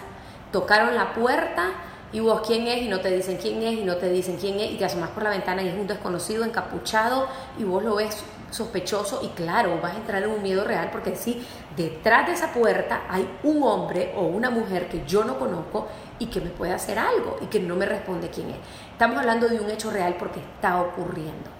tocaron 0.52 0.94
la 0.94 1.14
puerta 1.14 1.70
y 2.12 2.20
vos 2.20 2.42
quién 2.46 2.66
es 2.66 2.82
y 2.82 2.88
no 2.88 3.00
te 3.00 3.10
dicen 3.10 3.36
quién 3.36 3.62
es 3.62 3.74
y 3.78 3.84
no 3.84 3.96
te 3.96 4.08
dicen 4.08 4.36
quién 4.36 4.60
es 4.60 4.72
y 4.72 4.76
te 4.76 4.84
asomas 4.84 5.10
por 5.10 5.22
la 5.22 5.30
ventana 5.30 5.62
y 5.62 5.68
es 5.68 5.74
un 5.74 5.86
desconocido 5.86 6.44
encapuchado 6.44 7.26
y 7.58 7.64
vos 7.64 7.82
lo 7.82 7.96
ves 7.96 8.22
sospechoso 8.50 9.20
y 9.22 9.28
claro, 9.28 9.80
vas 9.82 9.94
a 9.94 9.96
entrar 9.96 10.22
en 10.22 10.30
un 10.30 10.42
miedo 10.42 10.64
real 10.64 10.90
porque 10.92 11.16
si 11.16 11.44
detrás 11.76 12.26
de 12.26 12.32
esa 12.32 12.52
puerta 12.52 13.02
hay 13.08 13.28
un 13.42 13.62
hombre 13.64 14.14
o 14.16 14.22
una 14.22 14.50
mujer 14.50 14.88
que 14.88 15.04
yo 15.04 15.24
no 15.24 15.38
conozco 15.38 15.88
y 16.18 16.26
que 16.26 16.40
me 16.40 16.50
puede 16.50 16.72
hacer 16.72 16.98
algo 16.98 17.38
y 17.42 17.46
que 17.46 17.60
no 17.60 17.74
me 17.74 17.86
responde 17.86 18.30
quién 18.30 18.50
es. 18.50 18.56
Estamos 18.92 19.18
hablando 19.18 19.48
de 19.48 19.60
un 19.60 19.70
hecho 19.70 19.90
real 19.90 20.16
porque 20.18 20.40
está 20.40 20.80
ocurriendo. 20.80 21.50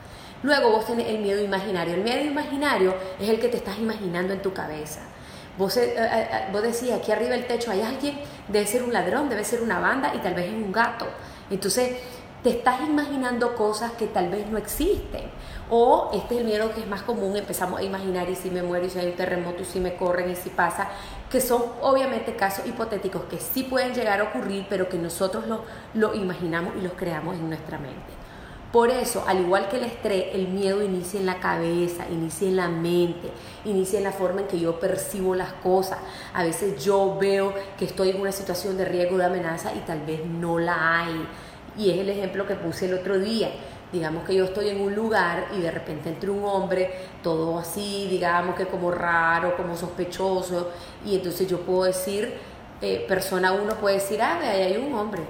Luego 0.42 0.70
vos 0.70 0.86
tenés 0.86 1.08
el 1.08 1.18
miedo 1.18 1.42
imaginario. 1.42 1.94
El 1.94 2.02
miedo 2.02 2.24
imaginario 2.24 2.94
es 3.18 3.28
el 3.28 3.40
que 3.40 3.48
te 3.48 3.56
estás 3.56 3.78
imaginando 3.78 4.32
en 4.32 4.42
tu 4.42 4.52
cabeza. 4.52 5.00
Vos, 5.58 5.76
eh, 5.78 5.94
eh, 5.96 6.28
eh, 6.30 6.48
vos 6.52 6.62
decías, 6.62 7.00
aquí 7.00 7.12
arriba 7.12 7.30
del 7.30 7.46
techo 7.46 7.70
hay 7.70 7.80
alguien, 7.80 8.18
debe 8.48 8.66
ser 8.66 8.82
un 8.82 8.92
ladrón, 8.92 9.28
debe 9.30 9.42
ser 9.42 9.62
una 9.62 9.80
banda 9.80 10.12
y 10.14 10.18
tal 10.18 10.34
vez 10.34 10.46
es 10.46 10.52
un 10.52 10.70
gato. 10.70 11.06
Entonces, 11.50 11.96
te 12.42 12.50
estás 12.50 12.80
imaginando 12.82 13.56
cosas 13.56 13.92
que 13.92 14.06
tal 14.06 14.28
vez 14.28 14.46
no 14.48 14.58
existen. 14.58 15.22
O 15.70 16.10
este 16.12 16.34
es 16.34 16.40
el 16.42 16.46
miedo 16.46 16.72
que 16.72 16.80
es 16.80 16.86
más 16.86 17.02
común, 17.02 17.36
empezamos 17.36 17.80
a 17.80 17.82
imaginar 17.82 18.28
y 18.30 18.36
si 18.36 18.50
me 18.50 18.62
muero 18.62 18.86
y 18.86 18.90
si 18.90 18.98
hay 18.98 19.06
un 19.06 19.16
terremoto 19.16 19.62
y 19.62 19.64
si 19.64 19.80
me 19.80 19.96
corren 19.96 20.30
y 20.30 20.36
si 20.36 20.50
pasa, 20.50 20.88
que 21.30 21.40
son 21.40 21.64
obviamente 21.80 22.36
casos 22.36 22.66
hipotéticos 22.66 23.22
que 23.24 23.40
sí 23.40 23.64
pueden 23.64 23.94
llegar 23.94 24.20
a 24.20 24.24
ocurrir, 24.24 24.66
pero 24.68 24.88
que 24.88 24.98
nosotros 24.98 25.46
lo, 25.48 25.64
lo 25.94 26.14
imaginamos 26.14 26.76
y 26.76 26.82
los 26.82 26.92
creamos 26.92 27.34
en 27.34 27.48
nuestra 27.48 27.78
mente. 27.78 28.15
Por 28.76 28.90
eso, 28.90 29.24
al 29.26 29.40
igual 29.40 29.70
que 29.70 29.78
el 29.78 29.84
estrés, 29.84 30.34
el 30.34 30.48
miedo 30.48 30.82
inicia 30.82 31.18
en 31.18 31.24
la 31.24 31.40
cabeza, 31.40 32.04
inicia 32.10 32.46
en 32.46 32.56
la 32.56 32.68
mente, 32.68 33.30
inicia 33.64 33.96
en 33.96 34.04
la 34.04 34.12
forma 34.12 34.42
en 34.42 34.48
que 34.48 34.60
yo 34.60 34.78
percibo 34.78 35.34
las 35.34 35.54
cosas. 35.54 35.96
A 36.34 36.42
veces 36.42 36.84
yo 36.84 37.16
veo 37.18 37.54
que 37.78 37.86
estoy 37.86 38.10
en 38.10 38.20
una 38.20 38.32
situación 38.32 38.76
de 38.76 38.84
riesgo, 38.84 39.16
de 39.16 39.24
amenaza 39.24 39.72
y 39.74 39.78
tal 39.78 40.02
vez 40.04 40.26
no 40.26 40.58
la 40.58 41.04
hay. 41.04 41.26
Y 41.78 41.90
es 41.90 42.00
el 42.00 42.10
ejemplo 42.10 42.46
que 42.46 42.54
puse 42.54 42.84
el 42.84 42.92
otro 42.92 43.18
día. 43.18 43.48
Digamos 43.90 44.24
que 44.24 44.34
yo 44.34 44.44
estoy 44.44 44.68
en 44.68 44.82
un 44.82 44.94
lugar 44.94 45.46
y 45.56 45.62
de 45.62 45.70
repente 45.70 46.10
entra 46.10 46.30
un 46.30 46.44
hombre, 46.44 46.90
todo 47.22 47.58
así, 47.58 48.08
digamos 48.10 48.56
que 48.56 48.66
como 48.66 48.90
raro, 48.90 49.56
como 49.56 49.74
sospechoso, 49.74 50.70
y 51.02 51.14
entonces 51.14 51.48
yo 51.48 51.60
puedo 51.60 51.84
decir, 51.84 52.34
eh, 52.82 53.06
persona 53.08 53.52
uno 53.52 53.74
puede 53.76 53.94
decir, 53.94 54.20
ah, 54.20 54.38
ahí 54.42 54.60
hay 54.60 54.76
un 54.76 54.92
hombre 54.92 55.22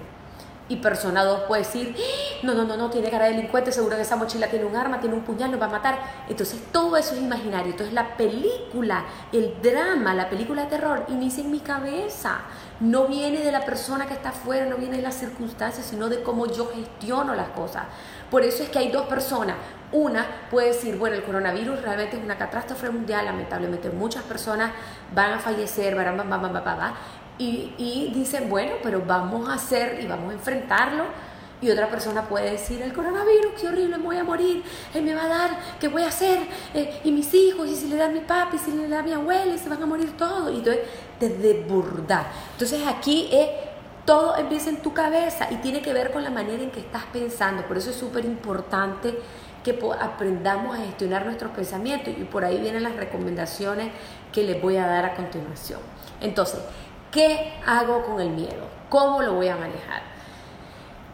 y 0.68 0.76
persona 0.76 1.25
2 1.25 1.42
puede 1.42 1.62
decir, 1.62 1.96
no, 2.42 2.54
no, 2.54 2.64
no, 2.64 2.76
no, 2.76 2.90
tiene 2.90 3.11
cara 3.11 3.26
de 3.26 3.35
delincuente, 3.35 3.70
seguro 3.70 3.96
que 3.96 4.02
esa 4.02 4.16
mochila 4.16 4.49
tiene 4.49 4.64
un 4.64 4.75
arma, 4.75 5.00
tiene 5.00 5.14
un 5.14 5.23
puñal, 5.23 5.50
nos 5.50 5.61
va 5.61 5.66
a 5.66 5.70
matar. 5.70 5.99
Entonces 6.28 6.61
todo 6.73 6.96
eso 6.96 7.14
es 7.14 7.20
imaginario. 7.20 7.70
Entonces 7.70 7.94
la 7.94 8.16
película, 8.16 9.04
el 9.32 9.54
drama, 9.62 10.14
la 10.14 10.28
película 10.28 10.64
de 10.64 10.70
terror 10.70 11.04
inicia 11.08 11.44
en 11.44 11.50
mi 11.50 11.61
cabeza. 11.61 12.40
No 12.80 13.06
viene 13.06 13.38
de 13.38 13.52
la 13.52 13.64
persona 13.64 14.06
que 14.06 14.14
está 14.14 14.30
afuera, 14.30 14.66
no 14.66 14.76
viene 14.76 14.96
de 14.96 15.02
las 15.02 15.14
circunstancias, 15.14 15.87
sino 15.87 16.08
de 16.08 16.23
cómo 16.23 16.46
yo 16.46 16.70
gestiono 16.75 17.35
las 17.35 17.49
cosas. 17.50 17.85
Por 18.30 18.42
eso 18.42 18.64
es 18.64 18.68
que 18.68 18.78
hay 18.78 18.90
dos 18.90 19.06
personas. 19.06 19.56
Una 19.92 20.26
puede 20.50 20.68
decir, 20.68 20.96
bueno, 20.96 21.14
el 21.14 21.23
coronavirus 21.23 21.80
realmente 21.80 22.16
es 22.16 22.25
una 22.25 22.37
catástrofe 22.37 22.90
mundial, 22.90 23.25
lamentablemente 23.25 23.88
muchas 23.88 24.25
personas 24.25 24.73
van 25.14 25.35
a 25.35 25.38
fallecer, 25.38 25.94
van, 25.94 26.16
van, 26.16 26.28
van, 26.28 26.42
van, 26.42 26.52
van, 26.52 26.94
y, 27.38 28.12
dicen, 28.14 28.48
bueno, 28.48 28.72
pero 28.82 29.02
vamos 29.06 29.48
a 29.48 29.54
hacer 29.54 29.98
y 30.02 30.06
vamos 30.06 30.30
a 30.30 30.34
enfrentarlo. 30.34 31.04
Y 31.60 31.70
otra 31.70 31.88
persona 31.88 32.22
puede 32.22 32.50
decir, 32.50 32.82
el 32.82 32.92
coronavirus, 32.92 33.52
qué 33.58 33.68
horrible, 33.68 33.96
me 33.96 34.04
voy 34.04 34.18
a 34.18 34.24
morir, 34.24 34.62
él 34.92 35.02
me 35.02 35.14
va 35.14 35.24
a 35.24 35.28
dar, 35.28 35.50
¿qué 35.80 35.88
voy 35.88 36.02
a 36.02 36.08
hacer? 36.08 36.38
Eh, 36.74 37.00
y 37.02 37.10
mis 37.10 37.32
hijos, 37.32 37.66
y 37.70 37.74
si 37.74 37.88
le 37.88 37.96
da 37.96 38.06
a 38.06 38.08
mi 38.10 38.20
papi, 38.20 38.56
y 38.56 38.58
si 38.58 38.72
le 38.72 38.88
da 38.88 38.98
a 38.98 39.02
mi 39.02 39.12
abuela, 39.12 39.54
y 39.54 39.58
se 39.58 39.68
van 39.70 39.82
a 39.82 39.86
morir 39.86 40.16
todos. 40.18 40.52
Y 40.52 40.56
entonces 40.56 40.82
te 41.18 41.30
desbordar. 41.30 42.26
Entonces 42.52 42.86
aquí 42.86 43.30
es, 43.32 43.48
todo 44.04 44.36
empieza 44.36 44.68
en 44.68 44.82
tu 44.82 44.92
cabeza 44.92 45.48
y 45.50 45.56
tiene 45.56 45.80
que 45.80 45.92
ver 45.92 46.12
con 46.12 46.22
la 46.22 46.30
manera 46.30 46.62
en 46.62 46.70
que 46.70 46.80
estás 46.80 47.04
pensando. 47.12 47.66
Por 47.66 47.78
eso 47.78 47.90
es 47.90 47.96
súper 47.96 48.26
importante 48.26 49.18
que 49.64 49.76
aprendamos 49.98 50.78
a 50.78 50.82
gestionar 50.82 51.26
nuestros 51.26 51.50
pensamientos 51.50 52.14
y 52.16 52.22
por 52.22 52.44
ahí 52.44 52.60
vienen 52.60 52.84
las 52.84 52.94
recomendaciones 52.94 53.90
que 54.32 54.44
les 54.44 54.62
voy 54.62 54.76
a 54.76 54.86
dar 54.86 55.04
a 55.04 55.14
continuación. 55.16 55.80
Entonces, 56.20 56.60
¿Qué 57.10 57.54
hago 57.64 58.04
con 58.04 58.20
el 58.20 58.30
miedo? 58.30 58.66
¿Cómo 58.88 59.22
lo 59.22 59.34
voy 59.34 59.48
a 59.48 59.56
manejar? 59.56 60.02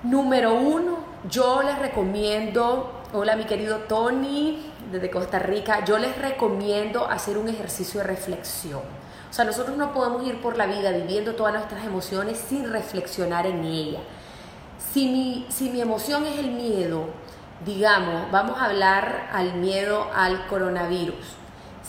Número 0.03 0.55
uno, 0.55 0.99
yo 1.31 1.63
les 1.63 1.79
recomiendo, 1.79 3.03
hola 3.13 3.37
mi 3.37 3.45
querido 3.45 3.79
Tony 3.81 4.73
desde 4.91 5.11
Costa 5.11 5.39
Rica, 5.39 5.85
yo 5.85 5.99
les 5.99 6.17
recomiendo 6.19 7.07
hacer 7.07 7.39
un 7.39 7.49
ejercicio 7.49 8.01
de 8.01 8.07
reflexión. 8.07 8.81
O 9.31 9.33
sea, 9.33 9.45
nosotros 9.45 9.77
no 9.77 9.93
podemos 9.93 10.27
ir 10.27 10.41
por 10.43 10.57
la 10.57 10.67
vida 10.67 10.91
viviendo 10.91 11.35
todas 11.35 11.55
nuestras 11.55 11.85
emociones 11.85 12.39
sin 12.39 12.71
reflexionar 12.71 13.47
en 13.47 13.65
ella. 13.65 14.01
Si 14.93 15.09
mi, 15.09 15.47
si 15.49 15.71
mi 15.71 15.81
emoción 15.81 16.27
es 16.27 16.39
el 16.39 16.51
miedo, 16.51 17.07
digamos, 17.65 18.31
vamos 18.31 18.61
a 18.61 18.67
hablar 18.67 19.31
al 19.33 19.55
miedo 19.55 20.11
al 20.15 20.47
coronavirus. 20.49 21.42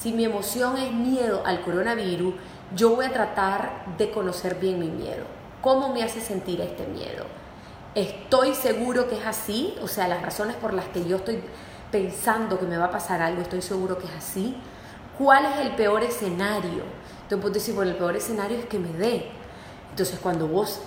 Si 0.03 0.11
mi 0.11 0.25
emoción 0.25 0.77
es 0.77 0.91
miedo 0.91 1.43
al 1.45 1.61
coronavirus, 1.61 2.33
yo 2.75 2.93
voy 2.93 3.05
a 3.05 3.13
tratar 3.13 3.85
de 3.97 4.11
conocer 4.11 4.55
bien 4.55 4.77
mi 4.77 4.89
miedo. 4.89 5.23
¿Cómo 5.61 5.93
me 5.93 6.03
hace 6.03 6.19
sentir 6.19 6.59
este 6.59 6.85
miedo? 6.87 7.23
Estoy 7.95 8.53
seguro 8.53 9.07
que 9.07 9.17
es 9.17 9.25
así, 9.25 9.75
o 9.81 9.87
sea, 9.87 10.09
las 10.09 10.21
razones 10.21 10.57
por 10.57 10.73
las 10.73 10.83
que 10.87 11.05
yo 11.05 11.15
estoy 11.15 11.39
pensando 11.89 12.59
que 12.59 12.65
me 12.65 12.75
va 12.75 12.87
a 12.87 12.91
pasar 12.91 13.21
algo, 13.21 13.41
estoy 13.41 13.61
seguro 13.61 13.97
que 13.97 14.07
es 14.07 14.11
así. 14.11 14.57
¿Cuál 15.17 15.45
es 15.45 15.59
el 15.59 15.71
peor 15.77 16.03
escenario? 16.03 16.83
Entonces 17.21 17.39
puedo 17.39 17.53
decir, 17.53 17.73
bueno, 17.73 17.91
el 17.91 17.97
peor 17.97 18.17
escenario 18.17 18.57
es 18.57 18.65
que 18.65 18.79
me 18.79 18.91
dé. 18.91 19.27
Entonces 19.91 20.19
cuando 20.21 20.49
vos, 20.49 20.81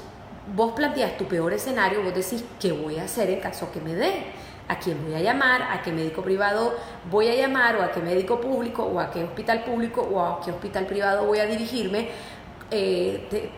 vos 0.55 0.73
planteas 0.73 1.17
tu 1.17 1.25
peor 1.25 1.55
escenario, 1.55 2.03
vos 2.03 2.15
decís, 2.15 2.45
¿qué 2.61 2.71
voy 2.71 2.99
a 2.99 3.05
hacer 3.05 3.31
en 3.31 3.41
caso 3.41 3.73
que 3.73 3.81
me 3.81 3.95
dé? 3.95 4.27
¿A 4.69 4.79
quién 4.81 5.05
voy 5.05 5.15
a 5.15 5.21
llamar? 5.21 5.63
¿A 5.63 5.83
qué 5.83 5.93
médico 5.93 6.23
privado 6.23 6.75
voy 7.09 7.29
a 7.29 7.35
llamar? 7.35 7.77
¿O 7.77 7.83
a 7.83 7.93
qué 7.93 8.01
médico 8.01 8.41
público? 8.41 8.83
¿O 8.83 8.99
a 8.99 9.11
qué 9.11 9.23
hospital 9.23 9.63
público? 9.63 10.01
¿O 10.01 10.21
a 10.21 10.41
qué 10.41 10.51
hospital 10.51 10.87
privado 10.87 11.25
voy 11.25 11.39
a 11.39 11.47
dirigirme? 11.47 12.09
Eh, 12.69 13.53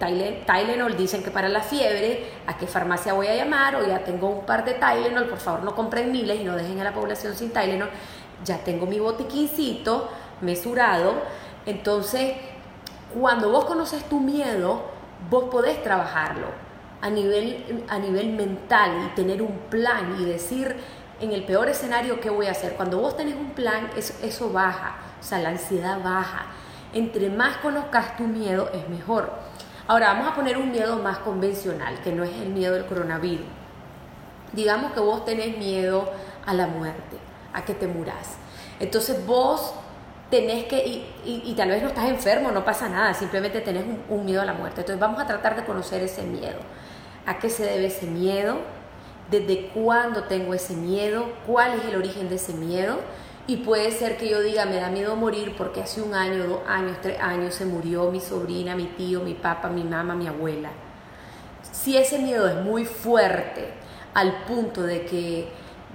Tylenol 0.47 0.95
dicen 0.95 1.23
que 1.23 1.31
para 1.31 1.49
la 1.49 1.62
fiebre, 1.62 2.31
¿a 2.47 2.59
qué 2.59 2.67
farmacia 2.67 3.15
voy 3.15 3.27
a 3.27 3.35
llamar? 3.35 3.77
O 3.77 3.87
ya 3.87 4.05
tengo 4.05 4.29
un 4.29 4.45
par 4.45 4.67
de 4.67 4.75
Tylenol, 4.75 5.29
por 5.29 5.38
favor 5.38 5.65
no 5.65 5.75
compren 5.75 6.12
miles 6.12 6.41
y 6.41 6.45
no 6.45 6.55
dejen 6.55 6.79
a 6.81 6.85
la 6.85 6.93
población 6.93 7.35
sin 7.35 7.53
Tylenol. 7.53 7.88
Ya 8.45 8.59
tengo 8.59 8.85
mi 8.85 9.00
botiquincito 9.00 10.11
mesurado. 10.43 11.15
Entonces, 11.65 12.35
cuando 13.19 13.50
vos 13.50 13.65
conoces 13.65 14.05
tu 14.11 14.21
miedo, 14.21 14.83
vos 15.31 15.45
podés 15.45 15.83
trabajarlo 15.83 16.69
a 17.00 17.11
nivel, 17.11 17.85
a 17.88 17.99
nivel 17.99 18.31
mental 18.31 19.07
y 19.07 19.15
tener 19.15 19.41
un 19.43 19.57
plan 19.71 20.17
y 20.21 20.25
decir 20.25 20.77
en 21.21 21.33
el 21.33 21.45
peor 21.45 21.69
escenario 21.69 22.21
qué 22.21 22.31
voy 22.31 22.47
a 22.47 22.53
hacer. 22.53 22.75
Cuando 22.75 22.99
vos 22.99 23.17
tenés 23.17 23.35
un 23.35 23.51
plan, 23.51 23.91
eso, 23.97 24.15
eso 24.23 24.51
baja, 24.51 24.97
o 25.21 25.23
sea, 25.23 25.39
la 25.39 25.51
ansiedad 25.51 26.03
baja. 26.03 26.47
Entre 26.93 27.29
más 27.29 27.59
conozcas 27.59 28.17
tu 28.17 28.25
miedo, 28.25 28.71
es 28.73 28.89
mejor. 28.89 29.33
Ahora 29.87 30.13
vamos 30.13 30.29
a 30.29 30.35
poner 30.35 30.59
un 30.59 30.71
miedo 30.71 30.99
más 30.99 31.19
convencional, 31.19 32.01
que 32.03 32.13
no 32.13 32.23
es 32.23 32.31
el 32.31 32.51
miedo 32.51 32.75
del 32.75 32.87
coronavirus. 32.87 33.47
Digamos 34.53 34.93
que 34.93 35.01
vos 35.01 35.25
tenés 35.25 35.57
miedo 35.57 36.11
a 36.45 36.55
la 36.55 36.67
muerte, 36.67 37.17
a 37.53 37.65
que 37.65 37.75
te 37.75 37.87
muras. 37.87 38.37
Entonces 38.81 39.25
vos 39.27 39.75
tenés 40.31 40.65
que, 40.65 41.07
y, 41.25 41.55
tal 41.57 41.71
vez 41.71 41.83
no 41.83 41.89
estás 41.89 42.09
enfermo, 42.09 42.51
no 42.51 42.65
pasa 42.65 42.89
nada, 42.89 43.15
simplemente 43.15 43.61
tenés 43.61 43.85
un, 44.09 44.25
miedo 44.25 44.43
a 44.43 44.45
la 44.45 44.53
muerte. 44.53 44.81
Entonces 44.81 45.01
vamos 45.01 45.21
a 45.21 45.27
tratar 45.27 45.57
de 45.57 45.65
conocer 45.65 46.03
ese 46.03 46.23
miedo. 46.23 46.59
¿A 47.27 47.39
qué 47.39 47.51
se 47.51 47.65
debe 47.65 47.87
ese 47.87 48.07
miedo? 48.07 48.59
¿Desde 49.31 49.69
cuándo 49.69 50.25
tengo 50.25 50.55
ese 50.55 50.75
miedo? 50.75 51.27
¿Cuál 51.47 51.79
es 51.79 51.85
el 51.85 51.97
origen 51.97 52.29
de 52.29 52.37
ese 52.37 52.55
miedo? 52.55 52.99
Y 53.47 53.59
puede 53.59 53.91
ser 53.93 54.17
que 54.17 54.29
yo 54.29 54.41
diga, 54.41 54.65
me 54.65 54.77
da 54.77 54.91
miedo 54.91 55.17
morir 55.17 55.55
porque 55.57 55.83
hace 55.83 56.01
un 56.01 56.15
año, 56.15 56.47
dos 56.47 56.61
años, 56.67 56.97
tres 57.03 57.21
años 57.21 57.55
se 57.55 57.65
murió 57.65 58.11
mi 58.11 58.21
sobrina, 58.21 58.75
mi 58.75 58.87
tío, 58.87 59.21
mi 59.21 59.35
papá, 59.35 59.69
mi 59.69 59.85
mamá, 59.85 60.15
mi 60.15 60.27
abuela. 60.27 60.71
Si 61.73 61.97
ese 61.97 62.19
miedo 62.19 62.49
es 62.49 62.57
muy 62.57 62.85
fuerte 62.85 63.73
al 64.15 64.45
punto 64.45 64.83
de 64.83 65.05
que 65.05 65.49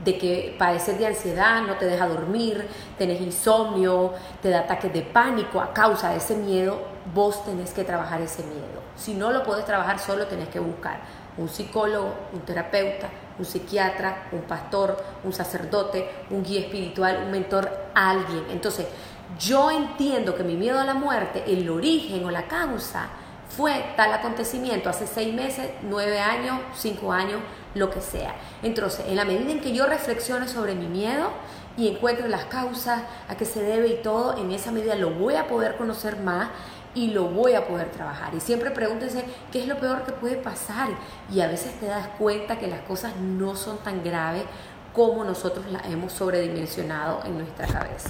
de 0.03 0.17
que 0.17 0.55
padecer 0.57 0.97
de 0.97 1.07
ansiedad 1.07 1.61
no 1.61 1.75
te 1.75 1.85
deja 1.85 2.07
dormir, 2.07 2.67
tenés 2.97 3.21
insomnio, 3.21 4.13
te 4.41 4.49
da 4.49 4.61
ataques 4.61 4.91
de 4.91 5.01
pánico 5.01 5.61
a 5.61 5.73
causa 5.73 6.09
de 6.09 6.17
ese 6.17 6.35
miedo, 6.35 6.81
vos 7.13 7.45
tenés 7.45 7.71
que 7.71 7.83
trabajar 7.83 8.21
ese 8.21 8.43
miedo. 8.43 8.81
Si 8.95 9.13
no 9.13 9.31
lo 9.31 9.43
puedes 9.43 9.65
trabajar 9.65 9.99
solo, 9.99 10.27
tenés 10.27 10.49
que 10.49 10.59
buscar 10.59 10.99
un 11.37 11.49
psicólogo, 11.49 12.13
un 12.33 12.41
terapeuta, 12.41 13.09
un 13.39 13.45
psiquiatra, 13.45 14.27
un 14.31 14.41
pastor, 14.41 15.03
un 15.23 15.33
sacerdote, 15.33 16.09
un 16.29 16.43
guía 16.43 16.61
espiritual, 16.61 17.23
un 17.25 17.31
mentor, 17.31 17.71
alguien. 17.93 18.45
Entonces, 18.51 18.87
yo 19.39 19.71
entiendo 19.71 20.35
que 20.35 20.43
mi 20.43 20.55
miedo 20.55 20.79
a 20.79 20.85
la 20.85 20.93
muerte, 20.93 21.43
el 21.47 21.69
origen 21.69 22.23
o 22.25 22.31
la 22.31 22.47
causa, 22.47 23.09
fue 23.49 23.93
tal 23.95 24.11
acontecimiento 24.13 24.89
hace 24.89 25.05
seis 25.05 25.33
meses, 25.33 25.69
nueve 25.83 26.19
años, 26.19 26.59
cinco 26.75 27.11
años, 27.11 27.39
lo 27.75 27.89
que 27.89 28.01
sea. 28.01 28.35
Entonces, 28.63 29.05
en 29.07 29.15
la 29.15 29.25
medida 29.25 29.51
en 29.51 29.61
que 29.61 29.73
yo 29.73 29.85
reflexione 29.85 30.47
sobre 30.47 30.73
mi 30.75 30.87
miedo 30.87 31.29
y 31.77 31.87
encuentre 31.87 32.27
las 32.29 32.45
causas, 32.45 33.01
a 33.27 33.35
qué 33.35 33.45
se 33.45 33.61
debe 33.61 33.87
y 33.87 34.01
todo, 34.01 34.37
en 34.37 34.51
esa 34.51 34.71
medida 34.71 34.95
lo 34.95 35.11
voy 35.11 35.35
a 35.35 35.47
poder 35.47 35.75
conocer 35.75 36.17
más 36.17 36.49
y 36.95 37.11
lo 37.11 37.25
voy 37.25 37.53
a 37.53 37.67
poder 37.67 37.91
trabajar. 37.91 38.33
Y 38.35 38.39
siempre 38.39 38.71
pregúntense 38.71 39.23
qué 39.51 39.61
es 39.61 39.67
lo 39.67 39.77
peor 39.77 40.03
que 40.03 40.11
puede 40.11 40.35
pasar. 40.35 40.89
Y 41.31 41.41
a 41.41 41.47
veces 41.47 41.79
te 41.79 41.87
das 41.87 42.07
cuenta 42.19 42.59
que 42.59 42.67
las 42.67 42.81
cosas 42.81 43.15
no 43.15 43.55
son 43.55 43.77
tan 43.79 44.03
graves 44.03 44.43
como 44.93 45.23
nosotros 45.23 45.65
las 45.71 45.85
hemos 45.87 46.13
sobredimensionado 46.13 47.21
en 47.25 47.37
nuestra 47.39 47.67
cabeza. 47.67 48.09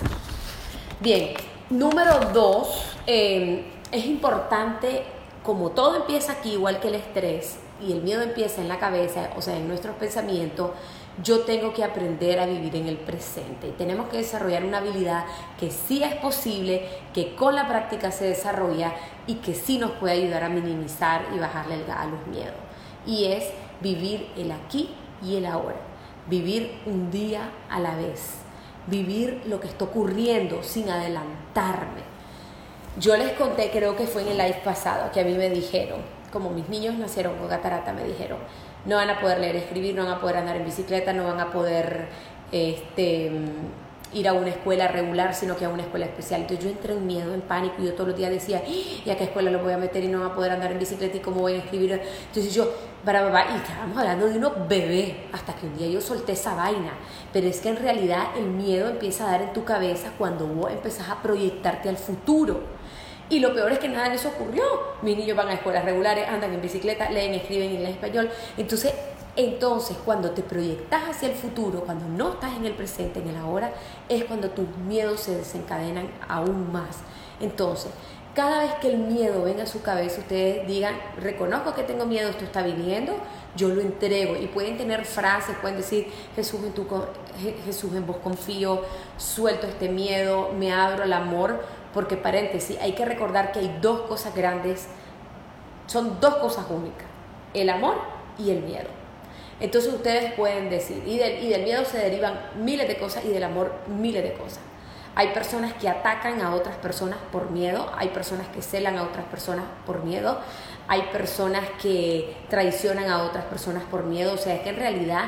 Bien, 0.99 1.33
número 1.69 2.19
dos, 2.33 2.95
eh, 3.07 3.71
es 3.91 4.05
importante, 4.05 5.03
como 5.43 5.71
todo 5.71 5.95
empieza 5.95 6.33
aquí, 6.33 6.53
igual 6.53 6.79
que 6.79 6.89
el 6.89 6.95
estrés, 6.95 7.57
y 7.81 7.91
el 7.91 8.01
miedo 8.01 8.21
empieza 8.21 8.61
en 8.61 8.67
la 8.67 8.79
cabeza, 8.79 9.29
o 9.35 9.41
sea, 9.41 9.57
en 9.57 9.67
nuestros 9.67 9.95
pensamientos, 9.95 10.71
yo 11.21 11.41
tengo 11.41 11.73
que 11.73 11.83
aprender 11.83 12.39
a 12.39 12.45
vivir 12.45 12.75
en 12.75 12.87
el 12.87 12.97
presente. 12.97 13.69
Tenemos 13.77 14.09
que 14.09 14.17
desarrollar 14.17 14.63
una 14.63 14.79
habilidad 14.79 15.25
que 15.59 15.69
sí 15.69 16.03
es 16.03 16.15
posible, 16.15 16.87
que 17.13 17.35
con 17.35 17.55
la 17.55 17.67
práctica 17.67 18.11
se 18.11 18.25
desarrolla 18.25 18.93
y 19.27 19.35
que 19.35 19.53
sí 19.53 19.77
nos 19.77 19.91
puede 19.91 20.13
ayudar 20.13 20.43
a 20.43 20.49
minimizar 20.49 21.25
y 21.35 21.39
bajarle 21.39 21.75
el, 21.75 21.91
a 21.91 22.05
los 22.05 22.25
miedos. 22.27 22.55
Y 23.05 23.25
es 23.25 23.45
vivir 23.81 24.31
el 24.37 24.51
aquí 24.51 24.89
y 25.21 25.35
el 25.35 25.45
ahora. 25.45 25.77
Vivir 26.27 26.79
un 26.85 27.11
día 27.11 27.51
a 27.69 27.79
la 27.79 27.95
vez. 27.95 28.37
Vivir 28.87 29.43
lo 29.45 29.59
que 29.59 29.67
está 29.67 29.85
ocurriendo 29.85 30.63
sin 30.63 30.89
adelantarme. 30.89 32.01
Yo 32.99 33.15
les 33.17 33.33
conté, 33.33 33.69
creo 33.71 33.95
que 33.95 34.07
fue 34.07 34.23
en 34.23 34.29
el 34.29 34.37
live 34.37 34.61
pasado, 34.63 35.11
que 35.11 35.19
a 35.19 35.23
mí 35.23 35.33
me 35.33 35.49
dijeron, 35.49 36.01
como 36.31 36.49
mis 36.49 36.69
niños 36.69 36.95
nacieron 36.95 37.37
con 37.37 37.47
catarata, 37.47 37.93
me 37.93 38.03
dijeron, 38.03 38.39
no 38.85 38.97
van 38.97 39.09
a 39.09 39.19
poder 39.19 39.39
leer, 39.39 39.55
escribir, 39.55 39.95
no 39.95 40.03
van 40.05 40.13
a 40.13 40.19
poder 40.19 40.37
andar 40.37 40.57
en 40.57 40.65
bicicleta, 40.65 41.13
no 41.13 41.25
van 41.25 41.39
a 41.39 41.51
poder 41.51 42.07
este, 42.51 43.31
ir 44.13 44.27
a 44.27 44.33
una 44.33 44.49
escuela 44.49 44.87
regular, 44.87 45.33
sino 45.33 45.55
que 45.55 45.65
a 45.65 45.69
una 45.69 45.83
escuela 45.83 46.05
especial. 46.05 46.41
Entonces 46.41 46.65
yo 46.65 46.71
entré 46.71 46.93
en 46.93 47.05
miedo, 47.05 47.33
en 47.33 47.41
pánico, 47.41 47.75
y 47.79 47.85
yo 47.85 47.93
todos 47.93 48.09
los 48.09 48.17
días 48.17 48.31
decía, 48.31 48.61
¿y 48.67 49.09
a 49.09 49.17
qué 49.17 49.25
escuela 49.25 49.51
lo 49.51 49.59
voy 49.59 49.73
a 49.73 49.77
meter 49.77 50.03
y 50.03 50.07
no 50.07 50.19
van 50.19 50.31
a 50.31 50.35
poder 50.35 50.51
andar 50.51 50.71
en 50.71 50.79
bicicleta 50.79 51.17
y 51.17 51.19
cómo 51.19 51.41
voy 51.41 51.53
a 51.53 51.57
escribir? 51.57 52.01
Entonces 52.27 52.53
yo, 52.53 52.71
para 53.03 53.23
papá, 53.25 53.47
y 53.53 53.57
estábamos 53.57 53.97
hablando 53.97 54.27
de 54.27 54.37
unos 54.37 54.67
bebés, 54.67 55.13
hasta 55.31 55.53
que 55.55 55.65
un 55.65 55.77
día 55.77 55.87
yo 55.87 56.01
solté 56.01 56.33
esa 56.33 56.53
vaina. 56.55 56.91
Pero 57.31 57.47
es 57.47 57.59
que 57.59 57.69
en 57.69 57.77
realidad 57.77 58.37
el 58.37 58.45
miedo 58.45 58.89
empieza 58.89 59.27
a 59.27 59.31
dar 59.31 59.41
en 59.41 59.53
tu 59.53 59.63
cabeza 59.63 60.11
cuando 60.17 60.45
vos 60.45 60.71
empezás 60.71 61.09
a 61.09 61.21
proyectarte 61.21 61.89
al 61.89 61.97
futuro. 61.97 62.82
Y 63.29 63.39
lo 63.39 63.53
peor 63.53 63.71
es 63.71 63.79
que 63.79 63.89
nada 63.89 64.09
de 64.09 64.15
eso 64.15 64.29
ocurrió. 64.29 64.63
Mis 65.01 65.17
niños 65.17 65.35
van 65.35 65.47
a 65.47 65.53
escuelas 65.53 65.85
regulares, 65.85 66.27
andan 66.27 66.53
en 66.53 66.61
bicicleta, 66.61 67.09
leen, 67.09 67.33
escriben 67.33 67.71
inglés, 67.71 67.91
español. 67.91 68.29
Entonces, 68.57 68.93
entonces, 69.35 69.97
cuando 70.05 70.31
te 70.31 70.43
proyectas 70.43 71.09
hacia 71.09 71.29
el 71.29 71.35
futuro, 71.35 71.81
cuando 71.81 72.05
no 72.05 72.33
estás 72.33 72.55
en 72.55 72.65
el 72.65 72.73
presente, 72.73 73.19
en 73.19 73.29
el 73.29 73.37
ahora, 73.37 73.73
es 74.07 74.25
cuando 74.25 74.51
tus 74.51 74.67
miedos 74.77 75.21
se 75.21 75.35
desencadenan 75.35 76.07
aún 76.27 76.71
más. 76.71 76.97
Entonces, 77.39 77.91
cada 78.35 78.63
vez 78.63 78.73
que 78.81 78.89
el 78.89 78.97
miedo 78.97 79.43
venga 79.43 79.63
a 79.63 79.67
su 79.67 79.81
cabeza, 79.81 80.21
ustedes 80.21 80.67
digan, 80.67 80.95
reconozco 81.17 81.73
que 81.73 81.83
tengo 81.83 82.05
miedo, 82.05 82.29
esto 82.29 82.45
está 82.45 82.63
viniendo, 82.63 83.13
yo 83.55 83.69
lo 83.69 83.81
entrego. 83.81 84.35
Y 84.35 84.47
pueden 84.47 84.77
tener 84.77 85.05
frases, 85.05 85.55
pueden 85.61 85.77
decir, 85.77 86.07
Jesús 86.35 86.59
en, 86.63 86.73
tu, 86.73 86.87
Jesús 87.65 87.93
en 87.95 88.05
vos 88.05 88.17
confío, 88.23 88.81
suelto 89.17 89.67
este 89.67 89.89
miedo, 89.89 90.51
me 90.57 90.73
abro 90.73 91.03
al 91.03 91.13
amor 91.13 91.63
porque 91.93 92.17
paréntesis, 92.17 92.77
hay 92.81 92.93
que 92.93 93.05
recordar 93.05 93.51
que 93.51 93.59
hay 93.59 93.77
dos 93.81 94.01
cosas 94.01 94.33
grandes, 94.35 94.87
son 95.87 96.19
dos 96.19 96.35
cosas 96.35 96.65
únicas, 96.69 97.05
el 97.53 97.69
amor 97.69 97.95
y 98.37 98.49
el 98.49 98.61
miedo. 98.61 98.89
Entonces 99.59 99.93
ustedes 99.93 100.33
pueden 100.33 100.69
decir, 100.69 101.03
y 101.05 101.17
del, 101.17 101.43
y 101.43 101.49
del 101.49 101.63
miedo 101.63 101.85
se 101.85 101.99
derivan 101.99 102.39
miles 102.59 102.87
de 102.87 102.97
cosas 102.97 103.23
y 103.25 103.29
del 103.29 103.43
amor 103.43 103.71
miles 103.87 104.23
de 104.23 104.33
cosas. 104.33 104.59
Hay 105.15 105.27
personas 105.27 105.73
que 105.73 105.87
atacan 105.87 106.41
a 106.41 106.55
otras 106.55 106.75
personas 106.77 107.19
por 107.31 107.51
miedo, 107.51 107.91
hay 107.95 108.07
personas 108.09 108.47
que 108.47 108.63
celan 108.63 108.97
a 108.97 109.03
otras 109.03 109.25
personas 109.25 109.65
por 109.85 110.03
miedo, 110.03 110.39
hay 110.87 111.03
personas 111.11 111.63
que 111.79 112.35
traicionan 112.49 113.09
a 113.11 113.23
otras 113.23 113.45
personas 113.45 113.83
por 113.83 114.05
miedo, 114.05 114.33
o 114.33 114.37
sea, 114.37 114.55
es 114.55 114.61
que 114.61 114.69
en 114.69 114.77
realidad 114.77 115.25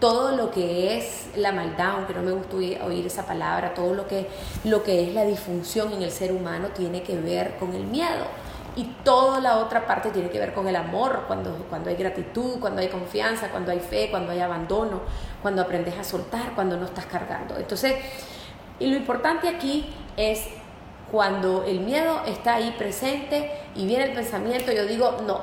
todo 0.00 0.36
lo 0.36 0.50
que 0.50 0.96
es 0.96 1.28
la 1.36 1.52
maldad, 1.52 1.96
aunque 1.96 2.14
no 2.14 2.22
me 2.22 2.32
gusta 2.32 2.56
oír 2.84 3.06
esa 3.06 3.26
palabra, 3.26 3.74
todo 3.74 3.94
lo 3.94 4.06
que, 4.06 4.28
lo 4.64 4.82
que 4.82 5.02
es 5.02 5.14
la 5.14 5.24
disfunción 5.24 5.92
en 5.92 6.02
el 6.02 6.10
ser 6.10 6.32
humano 6.32 6.68
tiene 6.68 7.02
que 7.02 7.16
ver 7.16 7.56
con 7.58 7.74
el 7.74 7.84
miedo. 7.84 8.24
Y 8.76 8.84
toda 9.02 9.40
la 9.40 9.58
otra 9.58 9.86
parte 9.88 10.10
tiene 10.10 10.30
que 10.30 10.38
ver 10.38 10.54
con 10.54 10.68
el 10.68 10.76
amor, 10.76 11.24
cuando, 11.26 11.52
cuando 11.68 11.90
hay 11.90 11.96
gratitud, 11.96 12.60
cuando 12.60 12.80
hay 12.80 12.88
confianza, 12.88 13.48
cuando 13.50 13.72
hay 13.72 13.80
fe, 13.80 14.08
cuando 14.08 14.30
hay 14.30 14.38
abandono, 14.38 15.00
cuando 15.42 15.62
aprendes 15.62 15.98
a 15.98 16.04
soltar, 16.04 16.54
cuando 16.54 16.76
no 16.76 16.84
estás 16.84 17.06
cargando. 17.06 17.56
Entonces, 17.56 17.96
y 18.78 18.86
lo 18.86 18.96
importante 18.96 19.48
aquí 19.48 19.92
es 20.16 20.44
cuando 21.10 21.64
el 21.64 21.80
miedo 21.80 22.22
está 22.26 22.56
ahí 22.56 22.72
presente 22.78 23.50
y 23.74 23.86
viene 23.86 24.04
el 24.04 24.12
pensamiento, 24.12 24.70
yo 24.70 24.86
digo, 24.86 25.16
no, 25.26 25.40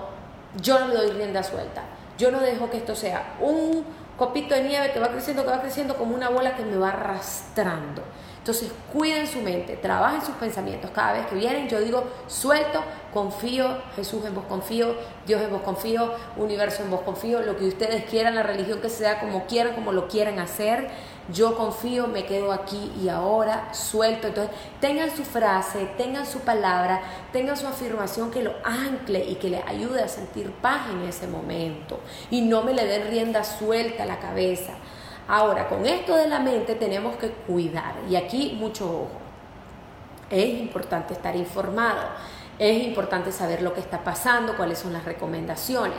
yo 0.61 0.79
no 0.79 0.87
le 0.87 0.95
doy 0.95 1.11
rienda 1.11 1.43
suelta. 1.43 1.83
Yo 2.17 2.31
no 2.31 2.39
dejo 2.39 2.69
que 2.69 2.77
esto 2.77 2.95
sea 2.95 3.35
un 3.41 3.83
copito 4.17 4.55
de 4.55 4.63
nieve 4.63 4.91
que 4.91 4.99
va 4.99 5.09
creciendo, 5.09 5.43
que 5.43 5.51
va 5.51 5.61
creciendo 5.61 5.95
como 5.95 6.15
una 6.15 6.29
bola 6.29 6.55
que 6.55 6.63
me 6.63 6.77
va 6.77 6.89
arrastrando. 6.89 8.03
Entonces, 8.45 8.71
cuiden 8.93 9.25
su 9.25 9.41
mente, 9.41 9.75
trabajen 9.75 10.21
sus 10.21 10.35
pensamientos. 10.35 10.91
Cada 10.91 11.13
vez 11.13 11.25
que 11.25 11.33
vienen, 11.33 11.67
yo 11.67 11.79
digo, 11.79 12.03
suelto, 12.27 12.83
confío, 13.11 13.81
Jesús 13.95 14.23
en 14.23 14.35
vos 14.35 14.43
confío, 14.47 14.95
Dios 15.25 15.41
en 15.41 15.49
vos 15.49 15.63
confío, 15.63 16.13
universo 16.37 16.83
en 16.83 16.91
vos 16.91 17.01
confío, 17.01 17.41
lo 17.41 17.57
que 17.57 17.65
ustedes 17.65 18.05
quieran, 18.05 18.35
la 18.35 18.43
religión 18.43 18.81
que 18.81 18.89
sea 18.89 19.19
como 19.19 19.47
quieran, 19.47 19.73
como 19.73 19.91
lo 19.91 20.07
quieran 20.07 20.37
hacer. 20.37 20.89
Yo 21.33 21.55
confío, 21.55 22.05
me 22.07 22.25
quedo 22.25 22.51
aquí 22.51 22.91
y 23.01 23.09
ahora, 23.09 23.73
suelto. 23.73 24.27
Entonces, 24.27 24.55
tengan 24.79 25.09
su 25.09 25.23
frase, 25.23 25.89
tengan 25.97 26.25
su 26.25 26.41
palabra, 26.41 27.01
tengan 27.33 27.57
su 27.57 27.65
afirmación 27.67 28.29
que 28.29 28.43
lo 28.43 28.53
ancle 28.63 29.25
y 29.25 29.35
que 29.35 29.49
le 29.49 29.63
ayude 29.63 30.03
a 30.03 30.07
sentir 30.07 30.51
paz 30.51 30.89
en 30.91 31.01
ese 31.01 31.27
momento. 31.27 31.99
Y 32.29 32.41
no 32.41 32.61
me 32.61 32.73
le 32.73 32.85
den 32.85 33.07
rienda 33.07 33.43
suelta 33.43 34.03
a 34.03 34.05
la 34.05 34.19
cabeza. 34.19 34.73
Ahora, 35.27 35.67
con 35.67 35.87
esto 35.87 36.15
de 36.15 36.27
la 36.27 36.39
mente 36.39 36.75
tenemos 36.75 37.15
que 37.15 37.29
cuidar 37.29 37.95
y 38.07 38.15
aquí 38.15 38.55
mucho 38.59 38.85
ojo. 38.85 39.19
Es 40.29 40.59
importante 40.59 41.13
estar 41.13 41.35
informado, 41.35 42.01
es 42.59 42.83
importante 42.83 43.31
saber 43.31 43.63
lo 43.63 43.73
que 43.73 43.79
está 43.79 44.03
pasando, 44.03 44.55
cuáles 44.55 44.77
son 44.79 44.93
las 44.93 45.05
recomendaciones, 45.05 45.97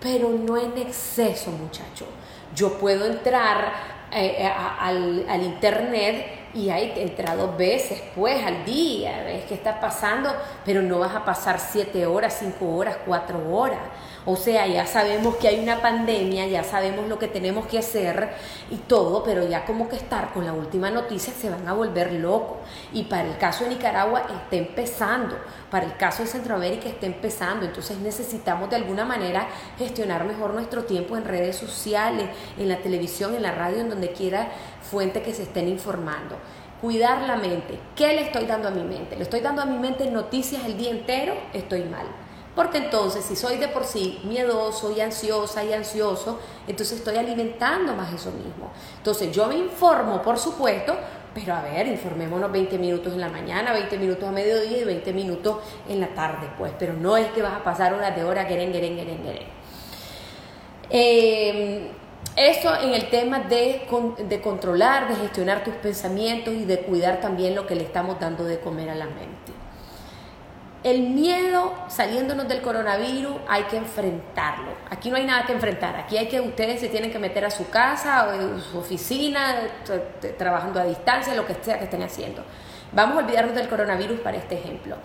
pero 0.00 0.28
no 0.28 0.58
en 0.58 0.76
exceso, 0.76 1.50
muchacho. 1.50 2.06
Yo 2.54 2.78
puedo 2.78 3.06
entrar 3.06 3.93
eh, 4.14 4.36
eh, 4.38 4.52
al, 4.80 5.26
al 5.28 5.42
internet 5.42 6.44
y 6.54 6.70
hay 6.70 6.92
entrado 6.96 7.48
dos 7.48 7.56
veces 7.56 8.00
pues 8.14 8.44
al 8.44 8.64
día, 8.64 9.24
ves 9.24 9.44
qué 9.48 9.54
está 9.54 9.80
pasando, 9.80 10.32
pero 10.64 10.82
no 10.82 11.00
vas 11.00 11.14
a 11.14 11.24
pasar 11.24 11.58
siete 11.58 12.06
horas, 12.06 12.36
cinco 12.38 12.76
horas, 12.76 12.96
cuatro 13.04 13.38
horas. 13.52 13.80
O 14.26 14.36
sea, 14.36 14.66
ya 14.66 14.86
sabemos 14.86 15.36
que 15.36 15.48
hay 15.48 15.60
una 15.60 15.82
pandemia, 15.82 16.46
ya 16.46 16.64
sabemos 16.64 17.08
lo 17.08 17.18
que 17.18 17.28
tenemos 17.28 17.66
que 17.66 17.78
hacer 17.78 18.30
y 18.70 18.76
todo, 18.76 19.22
pero 19.22 19.46
ya 19.46 19.66
como 19.66 19.86
que 19.86 19.96
estar 19.96 20.32
con 20.32 20.46
la 20.46 20.54
última 20.54 20.90
noticia 20.90 21.34
se 21.34 21.50
van 21.50 21.68
a 21.68 21.74
volver 21.74 22.14
locos. 22.14 22.56
Y 22.94 23.04
para 23.04 23.28
el 23.28 23.36
caso 23.36 23.64
de 23.64 23.70
Nicaragua 23.70 24.22
está 24.22 24.56
empezando, 24.56 25.36
para 25.70 25.84
el 25.84 25.98
caso 25.98 26.22
de 26.22 26.30
Centroamérica 26.30 26.88
está 26.88 27.04
empezando, 27.04 27.66
entonces 27.66 27.98
necesitamos 27.98 28.70
de 28.70 28.76
alguna 28.76 29.04
manera 29.04 29.46
gestionar 29.76 30.24
mejor 30.24 30.54
nuestro 30.54 30.84
tiempo 30.84 31.18
en 31.18 31.26
redes 31.26 31.56
sociales, 31.56 32.30
en 32.56 32.70
la 32.70 32.78
televisión, 32.78 33.34
en 33.34 33.42
la 33.42 33.52
radio, 33.52 33.80
en 33.80 33.90
donde 33.90 34.12
quiera 34.12 34.48
fuente 34.90 35.20
que 35.20 35.34
se 35.34 35.42
estén 35.42 35.68
informando. 35.68 36.36
Cuidar 36.80 37.22
la 37.26 37.36
mente. 37.36 37.78
¿Qué 37.94 38.14
le 38.14 38.22
estoy 38.22 38.46
dando 38.46 38.68
a 38.68 38.70
mi 38.70 38.84
mente? 38.84 39.16
¿Le 39.16 39.24
estoy 39.24 39.40
dando 39.40 39.60
a 39.60 39.66
mi 39.66 39.78
mente 39.78 40.10
noticias 40.10 40.64
el 40.64 40.78
día 40.78 40.90
entero? 40.90 41.34
Estoy 41.52 41.82
mal. 41.82 42.06
Porque 42.54 42.78
entonces, 42.78 43.24
si 43.24 43.34
soy 43.34 43.56
de 43.56 43.68
por 43.68 43.84
sí 43.84 44.20
miedoso 44.24 44.92
y 44.92 45.00
ansiosa 45.00 45.64
y 45.64 45.72
ansioso, 45.72 46.38
entonces 46.68 46.98
estoy 46.98 47.16
alimentando 47.16 47.94
más 47.94 48.12
eso 48.12 48.30
mismo. 48.30 48.70
Entonces, 48.96 49.32
yo 49.32 49.46
me 49.48 49.56
informo, 49.56 50.22
por 50.22 50.38
supuesto, 50.38 50.94
pero 51.34 51.54
a 51.54 51.62
ver, 51.62 51.88
informémonos 51.88 52.52
20 52.52 52.78
minutos 52.78 53.12
en 53.12 53.20
la 53.20 53.28
mañana, 53.28 53.72
20 53.72 53.98
minutos 53.98 54.28
a 54.28 54.30
mediodía 54.30 54.78
y 54.78 54.84
20 54.84 55.12
minutos 55.12 55.56
en 55.88 56.00
la 56.00 56.08
tarde, 56.08 56.48
pues. 56.56 56.72
Pero 56.78 56.92
no 56.92 57.16
es 57.16 57.26
que 57.32 57.42
vas 57.42 57.54
a 57.54 57.64
pasar 57.64 57.92
horas 57.92 58.14
de 58.14 58.22
hora, 58.22 58.46
queren, 58.46 58.70
queren, 58.70 58.96
queren, 58.96 59.22
queren. 59.22 59.48
Eh, 60.90 61.90
eso 62.36 62.72
en 62.80 62.94
el 62.94 63.10
tema 63.10 63.40
de, 63.40 63.88
de, 64.28 64.40
controlar, 64.40 65.08
de 65.08 65.16
gestionar 65.16 65.64
tus 65.64 65.74
pensamientos 65.74 66.54
y 66.54 66.64
de 66.64 66.80
cuidar 66.80 67.20
también 67.20 67.54
lo 67.56 67.66
que 67.66 67.74
le 67.74 67.82
estamos 67.82 68.20
dando 68.20 68.44
de 68.44 68.60
comer 68.60 68.90
a 68.90 68.94
la 68.94 69.06
mente. 69.06 69.53
El 70.84 71.00
miedo 71.00 71.72
saliéndonos 71.88 72.46
del 72.46 72.60
coronavirus 72.60 73.36
hay 73.48 73.62
que 73.64 73.78
enfrentarlo. 73.78 74.70
Aquí 74.90 75.08
no 75.08 75.16
hay 75.16 75.24
nada 75.24 75.46
que 75.46 75.54
enfrentar. 75.54 75.96
Aquí 75.96 76.18
hay 76.18 76.28
que 76.28 76.42
ustedes 76.42 76.78
se 76.78 76.90
tienen 76.90 77.10
que 77.10 77.18
meter 77.18 77.42
a 77.46 77.50
su 77.50 77.70
casa 77.70 78.26
o 78.26 78.30
a 78.32 78.60
su 78.60 78.78
oficina, 78.80 79.60
trabajando 80.36 80.78
a 80.78 80.84
distancia, 80.84 81.34
lo 81.34 81.46
que 81.46 81.54
sea 81.54 81.78
que 81.78 81.84
estén 81.84 82.02
haciendo. 82.02 82.42
Vamos 82.92 83.16
a 83.16 83.20
olvidarnos 83.24 83.54
del 83.54 83.66
coronavirus 83.66 84.20
para 84.20 84.36
este 84.36 84.56
ejemplo. 84.56 84.96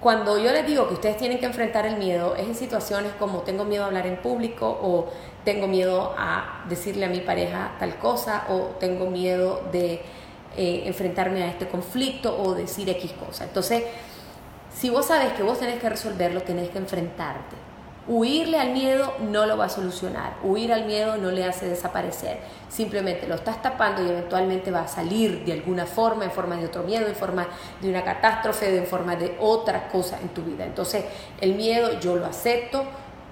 Cuando 0.00 0.38
yo 0.38 0.50
les 0.50 0.66
digo 0.66 0.88
que 0.88 0.94
ustedes 0.94 1.18
tienen 1.18 1.38
que 1.38 1.46
enfrentar 1.46 1.84
el 1.84 1.96
miedo, 1.96 2.34
es 2.34 2.48
en 2.48 2.54
situaciones 2.54 3.12
como 3.18 3.42
tengo 3.42 3.66
miedo 3.66 3.84
a 3.84 3.88
hablar 3.88 4.06
en 4.06 4.16
público 4.16 4.66
o 4.66 5.12
tengo 5.44 5.68
miedo 5.68 6.14
a 6.16 6.64
decirle 6.70 7.04
a 7.04 7.08
mi 7.10 7.20
pareja 7.20 7.72
tal 7.78 7.96
cosa 7.98 8.46
o 8.48 8.76
tengo 8.80 9.10
miedo 9.10 9.62
de 9.72 10.00
eh, 10.56 10.84
enfrentarme 10.86 11.42
a 11.42 11.48
este 11.48 11.68
conflicto 11.68 12.34
o 12.42 12.54
decir 12.54 12.88
X 12.88 13.12
cosa. 13.12 13.44
Entonces, 13.44 13.84
si 14.74 14.90
vos 14.90 15.06
sabes 15.06 15.32
que 15.34 15.42
vos 15.42 15.58
tenés 15.58 15.80
que 15.80 15.88
resolverlo, 15.88 16.42
tenés 16.42 16.70
que 16.70 16.78
enfrentarte. 16.78 17.56
Huirle 18.08 18.58
al 18.58 18.72
miedo 18.72 19.14
no 19.20 19.46
lo 19.46 19.56
va 19.56 19.66
a 19.66 19.68
solucionar. 19.68 20.34
Huir 20.42 20.72
al 20.72 20.86
miedo 20.86 21.18
no 21.18 21.30
le 21.30 21.44
hace 21.44 21.68
desaparecer. 21.68 22.40
Simplemente 22.68 23.28
lo 23.28 23.36
estás 23.36 23.62
tapando 23.62 24.04
y 24.04 24.08
eventualmente 24.08 24.72
va 24.72 24.80
a 24.80 24.88
salir 24.88 25.44
de 25.44 25.52
alguna 25.52 25.86
forma, 25.86 26.24
en 26.24 26.32
forma 26.32 26.56
de 26.56 26.66
otro 26.66 26.82
miedo, 26.82 27.06
en 27.06 27.14
forma 27.14 27.46
de 27.80 27.88
una 27.88 28.02
catástrofe, 28.02 28.76
en 28.76 28.86
forma 28.86 29.14
de 29.14 29.36
otra 29.38 29.88
cosa 29.88 30.18
en 30.20 30.30
tu 30.30 30.42
vida. 30.42 30.64
Entonces, 30.64 31.04
el 31.40 31.54
miedo 31.54 32.00
yo 32.00 32.16
lo 32.16 32.26
acepto, 32.26 32.84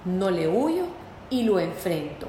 no 0.05 0.31
le 0.31 0.47
huyo 0.47 0.85
y 1.29 1.43
lo 1.43 1.59
enfrento 1.59 2.27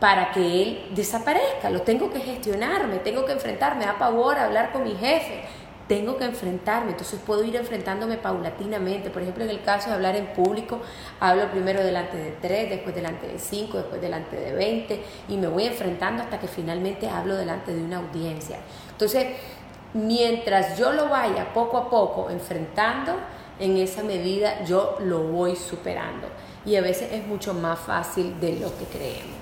para 0.00 0.32
que 0.32 0.62
él 0.62 0.88
desaparezca. 0.94 1.70
Lo 1.70 1.82
tengo 1.82 2.10
que 2.10 2.20
gestionar, 2.20 2.88
me 2.88 2.98
tengo 2.98 3.24
que 3.26 3.32
enfrentar, 3.32 3.76
me 3.76 3.84
da 3.84 3.98
pavor 3.98 4.38
hablar 4.38 4.72
con 4.72 4.82
mi 4.82 4.96
jefe, 4.96 5.44
tengo 5.90 6.16
que 6.16 6.24
enfrentarme, 6.24 6.92
entonces 6.92 7.18
puedo 7.26 7.42
ir 7.42 7.56
enfrentándome 7.56 8.16
paulatinamente. 8.16 9.10
Por 9.10 9.22
ejemplo, 9.22 9.42
en 9.42 9.50
el 9.50 9.60
caso 9.60 9.88
de 9.88 9.96
hablar 9.96 10.14
en 10.14 10.26
público, 10.26 10.80
hablo 11.18 11.50
primero 11.50 11.82
delante 11.82 12.16
de 12.16 12.30
tres, 12.40 12.70
después 12.70 12.94
delante 12.94 13.26
de 13.26 13.40
cinco, 13.40 13.78
después 13.78 14.00
delante 14.00 14.36
de 14.36 14.52
veinte, 14.52 15.02
y 15.28 15.36
me 15.36 15.48
voy 15.48 15.64
enfrentando 15.64 16.22
hasta 16.22 16.38
que 16.38 16.46
finalmente 16.46 17.08
hablo 17.08 17.34
delante 17.34 17.74
de 17.74 17.82
una 17.82 17.96
audiencia. 17.96 18.58
Entonces, 18.92 19.34
mientras 19.92 20.78
yo 20.78 20.92
lo 20.92 21.08
vaya 21.08 21.52
poco 21.52 21.76
a 21.78 21.90
poco 21.90 22.30
enfrentando, 22.30 23.16
en 23.58 23.76
esa 23.76 24.04
medida 24.04 24.62
yo 24.62 24.96
lo 25.00 25.24
voy 25.24 25.56
superando. 25.56 26.28
Y 26.64 26.76
a 26.76 26.82
veces 26.82 27.10
es 27.10 27.26
mucho 27.26 27.52
más 27.52 27.80
fácil 27.80 28.38
de 28.38 28.60
lo 28.60 28.68
que 28.78 28.84
creemos. 28.84 29.39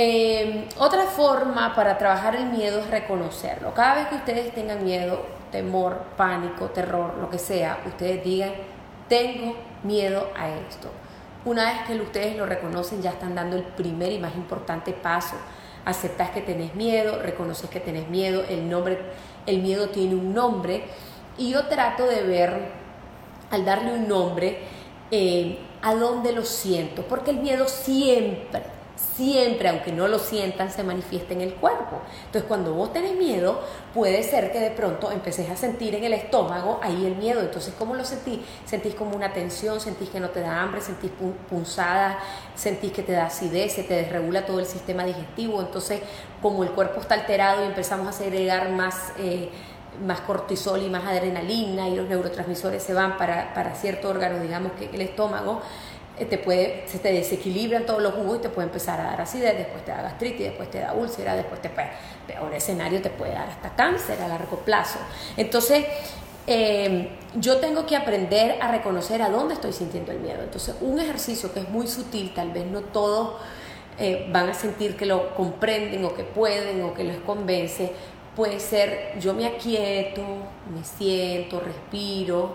Eh, 0.00 0.68
otra 0.78 1.06
forma 1.06 1.74
para 1.74 1.98
trabajar 1.98 2.36
el 2.36 2.46
miedo 2.46 2.78
es 2.78 2.88
reconocerlo. 2.88 3.74
Cada 3.74 3.96
vez 3.96 4.06
que 4.06 4.14
ustedes 4.14 4.54
tengan 4.54 4.84
miedo, 4.84 5.26
temor, 5.50 6.04
pánico, 6.16 6.66
terror, 6.66 7.16
lo 7.20 7.28
que 7.28 7.38
sea, 7.38 7.82
ustedes 7.84 8.22
digan, 8.22 8.52
tengo 9.08 9.56
miedo 9.82 10.28
a 10.36 10.50
esto. 10.50 10.88
Una 11.44 11.64
vez 11.64 11.80
que 11.84 12.00
ustedes 12.00 12.36
lo 12.36 12.46
reconocen, 12.46 13.02
ya 13.02 13.10
están 13.10 13.34
dando 13.34 13.56
el 13.56 13.64
primer 13.64 14.12
y 14.12 14.20
más 14.20 14.36
importante 14.36 14.92
paso. 14.92 15.34
Aceptas 15.84 16.30
que 16.30 16.42
tenés 16.42 16.76
miedo, 16.76 17.20
reconoces 17.20 17.68
que 17.68 17.80
tenés 17.80 18.08
miedo, 18.08 18.44
el, 18.48 18.70
nombre, 18.70 19.00
el 19.46 19.62
miedo 19.62 19.88
tiene 19.88 20.14
un 20.14 20.32
nombre. 20.32 20.84
Y 21.38 21.50
yo 21.50 21.66
trato 21.66 22.06
de 22.06 22.22
ver, 22.22 22.70
al 23.50 23.64
darle 23.64 23.94
un 23.94 24.06
nombre, 24.06 24.60
eh, 25.10 25.58
a 25.82 25.96
dónde 25.96 26.30
lo 26.30 26.44
siento, 26.44 27.02
porque 27.02 27.32
el 27.32 27.38
miedo 27.38 27.66
siempre 27.66 28.77
siempre, 29.16 29.68
aunque 29.68 29.92
no 29.92 30.08
lo 30.08 30.18
sientan, 30.18 30.70
se 30.70 30.82
manifiesta 30.82 31.32
en 31.34 31.40
el 31.40 31.54
cuerpo. 31.54 32.00
Entonces, 32.26 32.44
cuando 32.48 32.74
vos 32.74 32.92
tenés 32.92 33.16
miedo, 33.16 33.60
puede 33.94 34.22
ser 34.22 34.52
que 34.52 34.60
de 34.60 34.70
pronto 34.70 35.10
empecés 35.10 35.50
a 35.50 35.56
sentir 35.56 35.94
en 35.94 36.04
el 36.04 36.12
estómago 36.12 36.80
ahí 36.82 37.06
el 37.06 37.16
miedo. 37.16 37.40
Entonces, 37.40 37.74
¿cómo 37.78 37.94
lo 37.94 38.04
sentís? 38.04 38.40
Sentís 38.64 38.94
como 38.94 39.16
una 39.16 39.32
tensión, 39.32 39.80
sentís 39.80 40.08
que 40.08 40.20
no 40.20 40.30
te 40.30 40.40
da 40.40 40.62
hambre, 40.62 40.80
sentís 40.80 41.10
punzadas, 41.48 42.16
sentís 42.54 42.92
que 42.92 43.02
te 43.02 43.12
da 43.12 43.26
acidez, 43.26 43.72
se 43.72 43.82
te 43.82 43.94
desregula 43.94 44.46
todo 44.46 44.60
el 44.60 44.66
sistema 44.66 45.04
digestivo. 45.04 45.60
Entonces, 45.60 46.00
como 46.42 46.62
el 46.64 46.70
cuerpo 46.70 47.00
está 47.00 47.14
alterado 47.14 47.64
y 47.64 47.66
empezamos 47.66 48.08
a 48.08 48.12
segregar 48.12 48.70
más... 48.70 49.12
Eh, 49.18 49.50
más 50.04 50.20
cortisol 50.20 50.82
y 50.82 50.88
más 50.88 51.04
adrenalina 51.04 51.88
y 51.88 51.96
los 51.96 52.08
neurotransmisores 52.08 52.82
se 52.82 52.94
van 52.94 53.16
para, 53.16 53.52
para 53.54 53.74
cierto 53.74 54.08
órgano, 54.08 54.40
digamos 54.40 54.72
que 54.72 54.90
el 54.94 55.00
estómago, 55.00 55.60
te 56.26 56.38
puede, 56.38 56.84
se 56.86 56.98
te 56.98 57.12
desequilibran 57.12 57.86
todos 57.86 58.02
los 58.02 58.14
jugos 58.14 58.38
y 58.38 58.42
te 58.42 58.48
puede 58.48 58.68
empezar 58.68 59.00
a 59.00 59.04
dar 59.04 59.20
acidez, 59.20 59.56
después 59.56 59.84
te 59.84 59.90
da 59.90 60.02
gastritis, 60.02 60.46
después 60.46 60.70
te 60.70 60.80
da 60.80 60.92
úlcera, 60.92 61.36
después 61.36 61.60
te 61.62 61.68
puede, 61.68 61.90
peor 62.26 62.52
escenario 62.54 63.00
te 63.02 63.10
puede 63.10 63.32
dar 63.32 63.48
hasta 63.48 63.74
cáncer 63.74 64.20
a 64.22 64.28
largo 64.28 64.58
plazo. 64.58 64.98
Entonces, 65.36 65.84
em, 66.46 67.08
yo 67.34 67.58
tengo 67.58 67.86
que 67.86 67.96
aprender 67.96 68.58
a 68.60 68.70
reconocer 68.70 69.22
a 69.22 69.28
dónde 69.28 69.54
estoy 69.54 69.72
sintiendo 69.72 70.12
el 70.12 70.20
miedo. 70.20 70.42
Entonces, 70.42 70.74
un 70.80 70.98
ejercicio 70.98 71.52
que 71.52 71.60
es 71.60 71.68
muy 71.68 71.86
sutil, 71.86 72.32
tal 72.34 72.52
vez 72.52 72.66
no 72.66 72.80
todos 72.80 73.34
eh, 73.98 74.28
van 74.30 74.48
a 74.48 74.54
sentir 74.54 74.96
que 74.96 75.06
lo 75.06 75.34
comprenden 75.34 76.04
o 76.04 76.14
que 76.14 76.22
pueden 76.22 76.82
o 76.84 76.94
que 76.94 77.04
les 77.04 77.18
convence, 77.18 77.92
puede 78.36 78.60
ser 78.60 79.18
yo 79.20 79.34
me 79.34 79.46
aquieto, 79.46 80.22
me 80.72 80.84
siento, 80.84 81.58
respiro 81.58 82.54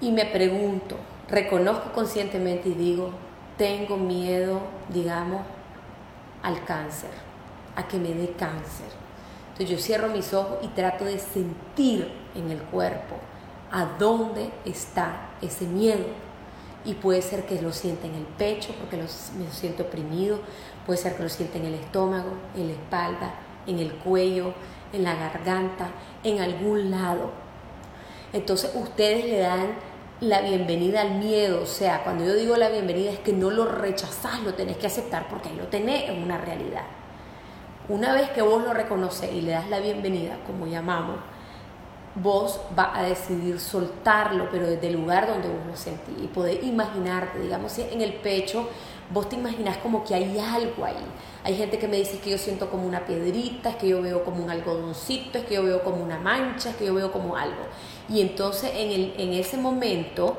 y 0.00 0.10
me 0.10 0.24
pregunto, 0.24 0.96
reconozco 1.32 1.92
conscientemente 1.92 2.68
y 2.68 2.74
digo, 2.74 3.10
tengo 3.56 3.96
miedo, 3.96 4.60
digamos, 4.90 5.40
al 6.42 6.62
cáncer, 6.64 7.10
a 7.74 7.88
que 7.88 7.96
me 7.98 8.12
dé 8.12 8.32
cáncer. 8.32 8.86
Entonces 9.52 9.70
yo 9.70 9.78
cierro 9.82 10.08
mis 10.08 10.32
ojos 10.34 10.58
y 10.62 10.68
trato 10.68 11.06
de 11.06 11.18
sentir 11.18 12.12
en 12.34 12.50
el 12.50 12.58
cuerpo 12.58 13.16
a 13.70 13.86
dónde 13.98 14.50
está 14.66 15.30
ese 15.40 15.64
miedo. 15.64 16.04
Y 16.84 16.94
puede 16.94 17.22
ser 17.22 17.46
que 17.46 17.62
lo 17.62 17.72
sienta 17.72 18.06
en 18.06 18.14
el 18.14 18.24
pecho 18.24 18.74
porque 18.78 18.96
me 18.96 19.50
siento 19.50 19.84
oprimido, 19.84 20.38
puede 20.84 20.98
ser 20.98 21.16
que 21.16 21.22
lo 21.22 21.28
sienta 21.28 21.58
en 21.58 21.66
el 21.66 21.74
estómago, 21.74 22.32
en 22.56 22.66
la 22.66 22.72
espalda, 22.72 23.34
en 23.66 23.78
el 23.78 23.94
cuello, 23.94 24.52
en 24.92 25.04
la 25.04 25.14
garganta, 25.14 25.88
en 26.24 26.40
algún 26.40 26.90
lado. 26.90 27.30
Entonces 28.32 28.72
ustedes 28.74 29.24
le 29.26 29.38
dan 29.38 29.91
la 30.22 30.40
bienvenida 30.40 31.00
al 31.00 31.16
miedo. 31.16 31.62
O 31.62 31.66
sea, 31.66 32.04
cuando 32.04 32.24
yo 32.24 32.34
digo 32.34 32.56
la 32.56 32.68
bienvenida 32.68 33.10
es 33.10 33.18
que 33.18 33.32
no 33.32 33.50
lo 33.50 33.64
rechazás, 33.66 34.40
lo 34.42 34.54
tenés 34.54 34.76
que 34.76 34.86
aceptar 34.86 35.28
porque 35.28 35.48
ahí 35.48 35.56
lo 35.56 35.66
tenés 35.66 36.08
en 36.08 36.22
una 36.22 36.38
realidad. 36.38 36.84
Una 37.88 38.14
vez 38.14 38.30
que 38.30 38.40
vos 38.40 38.62
lo 38.62 38.72
reconoces 38.72 39.32
y 39.32 39.40
le 39.40 39.50
das 39.50 39.68
la 39.68 39.80
bienvenida, 39.80 40.36
como 40.46 40.68
llamamos, 40.68 41.16
vos 42.14 42.60
vas 42.76 42.96
a 42.96 43.02
decidir 43.02 43.58
soltarlo, 43.58 44.48
pero 44.52 44.68
desde 44.68 44.86
el 44.86 44.94
lugar 44.94 45.26
donde 45.26 45.48
vos 45.48 45.66
lo 45.66 45.76
sentís. 45.76 46.14
Y 46.22 46.28
podés 46.28 46.62
imaginarte, 46.62 47.40
digamos, 47.40 47.76
en 47.78 48.00
el 48.00 48.12
pecho, 48.14 48.68
vos 49.12 49.28
te 49.28 49.36
imaginás 49.36 49.76
como 49.78 50.04
que 50.04 50.14
hay 50.14 50.38
algo 50.38 50.84
ahí. 50.84 51.04
Hay 51.44 51.56
gente 51.56 51.78
que 51.78 51.88
me 51.88 51.96
dice 51.96 52.18
que 52.18 52.30
yo 52.30 52.38
siento 52.38 52.70
como 52.70 52.86
una 52.86 53.04
piedrita, 53.04 53.70
es 53.70 53.76
que 53.76 53.88
yo 53.88 54.00
veo 54.00 54.24
como 54.24 54.42
un 54.42 54.50
algodoncito, 54.50 55.38
es 55.38 55.44
que 55.44 55.54
yo 55.54 55.64
veo 55.64 55.82
como 55.82 56.02
una 56.02 56.18
mancha, 56.18 56.70
es 56.70 56.76
que 56.76 56.86
yo 56.86 56.94
veo 56.94 57.12
como 57.12 57.36
algo. 57.36 57.62
Y 58.08 58.20
entonces 58.20 58.70
en, 58.74 58.90
el, 58.90 59.14
en 59.18 59.32
ese 59.34 59.56
momento 59.56 60.36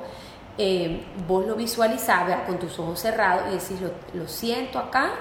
eh, 0.58 1.04
vos 1.28 1.46
lo 1.46 1.56
visualizás 1.56 2.48
con 2.48 2.60
tus 2.60 2.78
ojos 2.80 3.00
cerrados 3.00 3.44
y 3.50 3.52
decís, 3.54 3.78
lo, 4.14 4.28
siento 4.28 4.80
acá, 4.80 5.14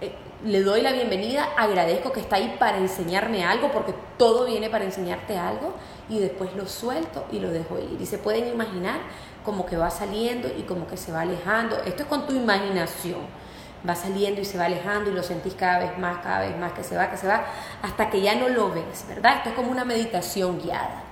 eh, 0.00 0.14
le 0.44 0.62
doy 0.62 0.80
la 0.80 0.92
bienvenida, 0.92 1.48
agradezco 1.56 2.12
que 2.12 2.20
está 2.20 2.36
ahí 2.36 2.56
para 2.58 2.78
enseñarme 2.78 3.44
algo, 3.44 3.70
porque 3.70 3.94
todo 4.16 4.46
viene 4.46 4.70
para 4.70 4.84
enseñarte 4.84 5.36
algo, 5.36 5.74
y 6.08 6.18
después 6.18 6.54
lo 6.56 6.66
suelto 6.66 7.26
y 7.30 7.40
lo 7.40 7.50
dejo 7.50 7.78
ir. 7.78 8.00
Y 8.00 8.06
se 8.06 8.18
pueden 8.18 8.48
imaginar 8.48 9.00
como 9.48 9.64
que 9.64 9.78
va 9.78 9.88
saliendo 9.88 10.46
y 10.46 10.64
como 10.64 10.86
que 10.86 10.98
se 10.98 11.10
va 11.10 11.22
alejando. 11.22 11.78
Esto 11.86 12.02
es 12.02 12.08
con 12.10 12.26
tu 12.26 12.34
imaginación. 12.34 13.20
Va 13.88 13.94
saliendo 13.94 14.42
y 14.42 14.44
se 14.44 14.58
va 14.58 14.66
alejando 14.66 15.08
y 15.08 15.14
lo 15.14 15.22
sentís 15.22 15.54
cada 15.54 15.78
vez 15.78 15.96
más, 15.96 16.18
cada 16.18 16.40
vez 16.40 16.54
más, 16.58 16.72
que 16.72 16.84
se 16.84 16.94
va, 16.94 17.10
que 17.10 17.16
se 17.16 17.26
va, 17.26 17.46
hasta 17.80 18.10
que 18.10 18.20
ya 18.20 18.34
no 18.34 18.50
lo 18.50 18.70
ves, 18.70 19.06
¿verdad? 19.08 19.38
Esto 19.38 19.48
es 19.48 19.54
como 19.54 19.70
una 19.70 19.86
meditación 19.86 20.60
guiada 20.60 21.07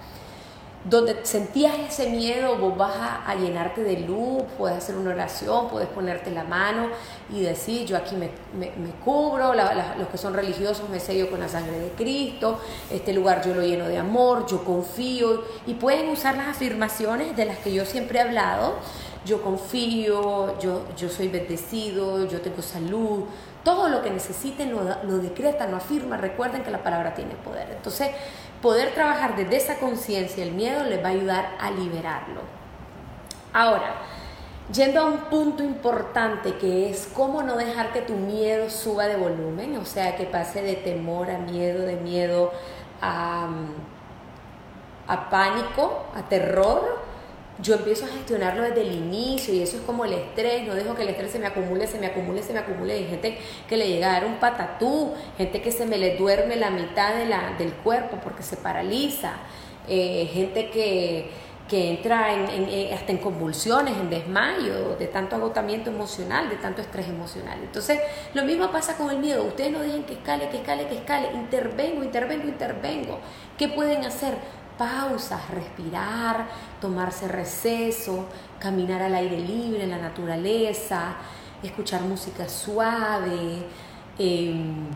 donde 0.88 1.24
sentías 1.24 1.76
ese 1.78 2.08
miedo, 2.10 2.56
vos 2.58 2.76
vas 2.76 2.94
a, 3.26 3.34
llenarte 3.34 3.82
de 3.82 4.00
luz, 4.00 4.44
puedes 4.56 4.78
hacer 4.78 4.94
una 4.94 5.10
oración, 5.10 5.68
puedes 5.68 5.88
ponerte 5.88 6.30
la 6.30 6.44
mano 6.44 6.88
y 7.28 7.40
decir, 7.40 7.86
yo 7.86 7.96
aquí 7.96 8.14
me, 8.14 8.30
cubro, 9.04 9.52
los 9.52 10.08
que 10.08 10.16
son 10.16 10.34
religiosos 10.34 10.88
me 10.88 11.00
sello 11.00 11.28
con 11.28 11.40
la 11.40 11.48
sangre 11.48 11.78
de 11.78 11.90
Cristo, 11.90 12.60
este 12.90 13.12
lugar 13.12 13.44
yo 13.44 13.52
lo 13.54 13.62
lleno 13.62 13.88
de 13.88 13.98
amor, 13.98 14.46
yo 14.46 14.64
confío, 14.64 15.42
y 15.66 15.74
pueden 15.74 16.08
usar 16.08 16.36
las 16.36 16.48
afirmaciones 16.48 17.36
de 17.36 17.46
las 17.46 17.58
que 17.58 17.72
yo 17.72 17.84
siempre 17.84 18.20
he 18.20 18.22
hablado, 18.22 18.74
yo 19.24 19.42
confío, 19.42 20.56
yo, 20.60 20.84
yo 20.96 21.08
soy 21.08 21.26
bendecido, 21.26 22.28
yo 22.28 22.40
tengo 22.40 22.62
salud, 22.62 23.24
todo 23.64 23.88
lo 23.88 24.00
que 24.00 24.10
necesiten 24.10 24.70
lo, 24.70 24.84
lo 25.02 25.18
decretan, 25.18 25.72
lo 25.72 25.78
afirman, 25.78 26.20
recuerden 26.20 26.62
que 26.62 26.70
la 26.70 26.84
palabra 26.84 27.12
tiene 27.16 27.34
poder. 27.34 27.68
Entonces, 27.72 28.10
poder 28.62 28.94
trabajar 28.94 29.36
desde 29.36 29.56
esa 29.56 29.78
conciencia, 29.78 30.42
el 30.42 30.52
miedo 30.52 30.84
les 30.84 31.02
va 31.02 31.08
a 31.08 31.12
ayudar 31.12 31.56
a 31.60 31.70
liberarlo. 31.70 32.40
Ahora, 33.52 33.94
yendo 34.72 35.00
a 35.00 35.06
un 35.06 35.18
punto 35.30 35.62
importante 35.62 36.56
que 36.56 36.90
es 36.90 37.08
cómo 37.14 37.42
no 37.42 37.56
dejar 37.56 37.92
que 37.92 38.02
tu 38.02 38.14
miedo 38.14 38.68
suba 38.70 39.06
de 39.06 39.16
volumen, 39.16 39.76
o 39.76 39.84
sea, 39.84 40.16
que 40.16 40.24
pase 40.24 40.62
de 40.62 40.74
temor 40.74 41.30
a 41.30 41.38
miedo, 41.38 41.86
de 41.86 41.96
miedo 41.96 42.52
a, 43.00 43.48
a 45.06 45.30
pánico, 45.30 46.04
a 46.14 46.22
terror, 46.22 46.98
yo 47.62 47.74
empiezo 47.74 48.04
a 48.04 48.08
gestionarlo 48.08 48.62
desde 48.62 48.82
el 48.82 48.92
inicio 48.92 49.54
y 49.54 49.62
eso 49.62 49.78
es 49.78 49.82
como 49.82 50.04
el 50.04 50.12
estrés, 50.12 50.66
no 50.66 50.74
dejo 50.74 50.94
que 50.94 51.02
el 51.02 51.08
estrés 51.08 51.32
se 51.32 51.38
me 51.38 51.46
acumule, 51.46 51.86
se 51.86 51.98
me 51.98 52.06
acumule, 52.06 52.42
se 52.42 52.52
me 52.52 52.58
acumule. 52.58 52.94
Hay 52.94 53.06
gente 53.06 53.38
que 53.68 53.76
le 53.76 53.88
llega 53.88 54.10
a 54.10 54.12
dar 54.20 54.26
un 54.26 54.36
patatú, 54.36 55.14
gente 55.38 55.62
que 55.62 55.72
se 55.72 55.86
me 55.86 55.96
le 55.96 56.16
duerme 56.16 56.56
la 56.56 56.70
mitad 56.70 57.14
de 57.14 57.26
la, 57.26 57.54
del 57.58 57.72
cuerpo 57.72 58.18
porque 58.22 58.42
se 58.42 58.56
paraliza, 58.56 59.34
eh, 59.88 60.28
gente 60.32 60.70
que, 60.70 61.30
que 61.68 61.90
entra 61.90 62.34
en, 62.34 62.68
eh, 62.68 62.92
hasta 62.94 63.12
en 63.12 63.18
convulsiones, 63.18 63.96
en 63.96 64.10
desmayo, 64.10 64.96
de 64.96 65.06
tanto 65.06 65.36
agotamiento 65.36 65.90
emocional, 65.90 66.50
de 66.50 66.56
tanto 66.56 66.82
estrés 66.82 67.08
emocional. 67.08 67.58
Entonces, 67.62 68.00
lo 68.34 68.44
mismo 68.44 68.70
pasa 68.70 68.96
con 68.96 69.10
el 69.10 69.18
miedo. 69.18 69.44
Ustedes 69.44 69.72
no 69.72 69.80
dejen 69.80 70.04
que 70.04 70.12
escale, 70.14 70.48
que 70.50 70.58
escale, 70.58 70.86
que 70.88 70.96
escale. 70.96 71.32
Intervengo, 71.32 72.04
intervengo, 72.04 72.48
intervengo. 72.48 73.18
¿Qué 73.56 73.68
pueden 73.68 74.04
hacer? 74.04 74.34
Pausas, 74.78 75.50
respirar, 75.50 76.46
tomarse 76.80 77.28
receso, 77.28 78.26
caminar 78.58 79.02
al 79.02 79.14
aire 79.14 79.38
libre 79.38 79.84
en 79.84 79.90
la 79.90 79.98
naturaleza, 79.98 81.16
escuchar 81.62 82.02
música 82.02 82.48
suave, 82.48 83.64
em, 84.18 84.88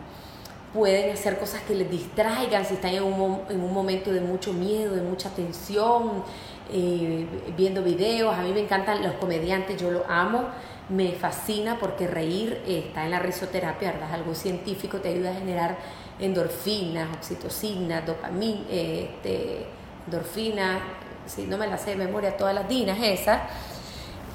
pueden 0.73 1.11
hacer 1.11 1.37
cosas 1.37 1.61
que 1.63 1.75
les 1.75 1.89
distraigan 1.89 2.65
si 2.65 2.75
están 2.75 2.93
en 2.93 3.03
un, 3.03 3.41
en 3.49 3.61
un, 3.61 3.73
momento 3.73 4.11
de 4.11 4.21
mucho 4.21 4.53
miedo, 4.53 4.95
de 4.95 5.01
mucha 5.01 5.29
tensión, 5.29 6.23
eh, 6.71 7.27
viendo 7.57 7.83
videos. 7.83 8.33
A 8.33 8.41
mí 8.41 8.53
me 8.53 8.61
encantan 8.61 9.03
los 9.03 9.13
comediantes, 9.13 9.81
yo 9.81 9.91
lo 9.91 10.05
amo, 10.09 10.45
me 10.89 11.11
fascina 11.13 11.77
porque 11.79 12.07
reír 12.07 12.61
está 12.67 13.03
en 13.05 13.11
la 13.11 13.19
risoterapia, 13.19 13.91
¿verdad? 13.91 14.13
Algo 14.13 14.33
científico 14.33 14.99
te 14.99 15.09
ayuda 15.09 15.31
a 15.31 15.35
generar 15.35 15.77
endorfinas, 16.21 17.09
oxitocina, 17.17 18.01
dopamina, 18.01 18.61
este, 18.69 19.65
endorfina, 20.05 20.79
si 21.25 21.43
no 21.43 21.57
me 21.57 21.67
la 21.67 21.77
sé 21.77 21.91
de 21.91 21.95
memoria, 21.97 22.37
todas 22.37 22.55
las 22.55 22.67
dinas 22.67 22.97
esas, 23.01 23.41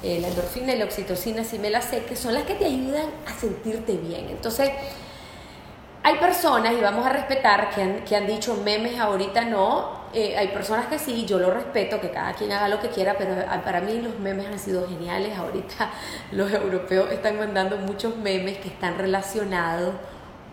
eh, 0.03 0.19
la 0.21 0.27
endorfina 0.27 0.73
y 0.73 0.77
la 0.77 0.85
oxitocina, 0.85 1.43
si 1.43 1.57
me 1.57 1.69
las 1.69 1.85
sé, 1.85 2.03
que 2.03 2.15
son 2.15 2.33
las 2.33 2.43
que 2.43 2.55
te 2.55 2.65
ayudan 2.65 3.07
a 3.25 3.33
sentirte 3.33 3.97
bien. 3.97 4.29
Entonces, 4.29 4.69
hay 6.03 6.15
personas, 6.19 6.73
y 6.73 6.81
vamos 6.81 7.05
a 7.05 7.09
respetar, 7.09 7.69
que 7.71 7.81
han, 7.81 8.05
que 8.05 8.15
han 8.15 8.27
dicho 8.27 8.55
memes 8.63 8.99
ahorita 8.99 9.45
no, 9.45 9.97
eh, 10.13 10.37
hay 10.37 10.47
personas 10.49 10.87
que 10.87 10.99
sí, 10.99 11.25
yo 11.25 11.37
lo 11.37 11.51
respeto, 11.51 11.99
que 11.99 12.11
cada 12.11 12.33
quien 12.33 12.51
haga 12.51 12.69
lo 12.69 12.79
que 12.79 12.89
quiera, 12.89 13.15
pero 13.17 13.35
para 13.63 13.81
mí 13.81 14.01
los 14.01 14.17
memes 14.19 14.47
han 14.47 14.57
sido 14.57 14.87
geniales. 14.87 15.37
Ahorita 15.37 15.91
los 16.31 16.51
europeos 16.51 17.11
están 17.11 17.37
mandando 17.37 17.77
muchos 17.77 18.15
memes 18.15 18.57
que 18.59 18.69
están 18.69 18.97
relacionados 18.97 19.95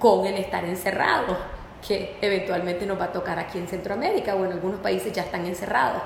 con 0.04 0.26
el 0.26 0.34
estar 0.34 0.62
encerrado, 0.66 1.34
que 1.80 2.18
eventualmente 2.20 2.84
nos 2.84 3.00
va 3.00 3.04
a 3.04 3.12
tocar 3.12 3.38
aquí 3.38 3.56
en 3.56 3.66
Centroamérica 3.66 4.34
o 4.34 4.44
en 4.44 4.52
algunos 4.52 4.80
países 4.80 5.14
ya 5.14 5.22
están 5.22 5.46
encerrados. 5.46 6.02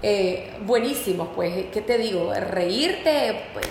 Eh, 0.00 0.56
buenísimos, 0.64 1.30
pues, 1.34 1.66
¿qué 1.72 1.80
te 1.80 1.98
digo? 1.98 2.32
Reírte, 2.32 3.46
pues, 3.52 3.66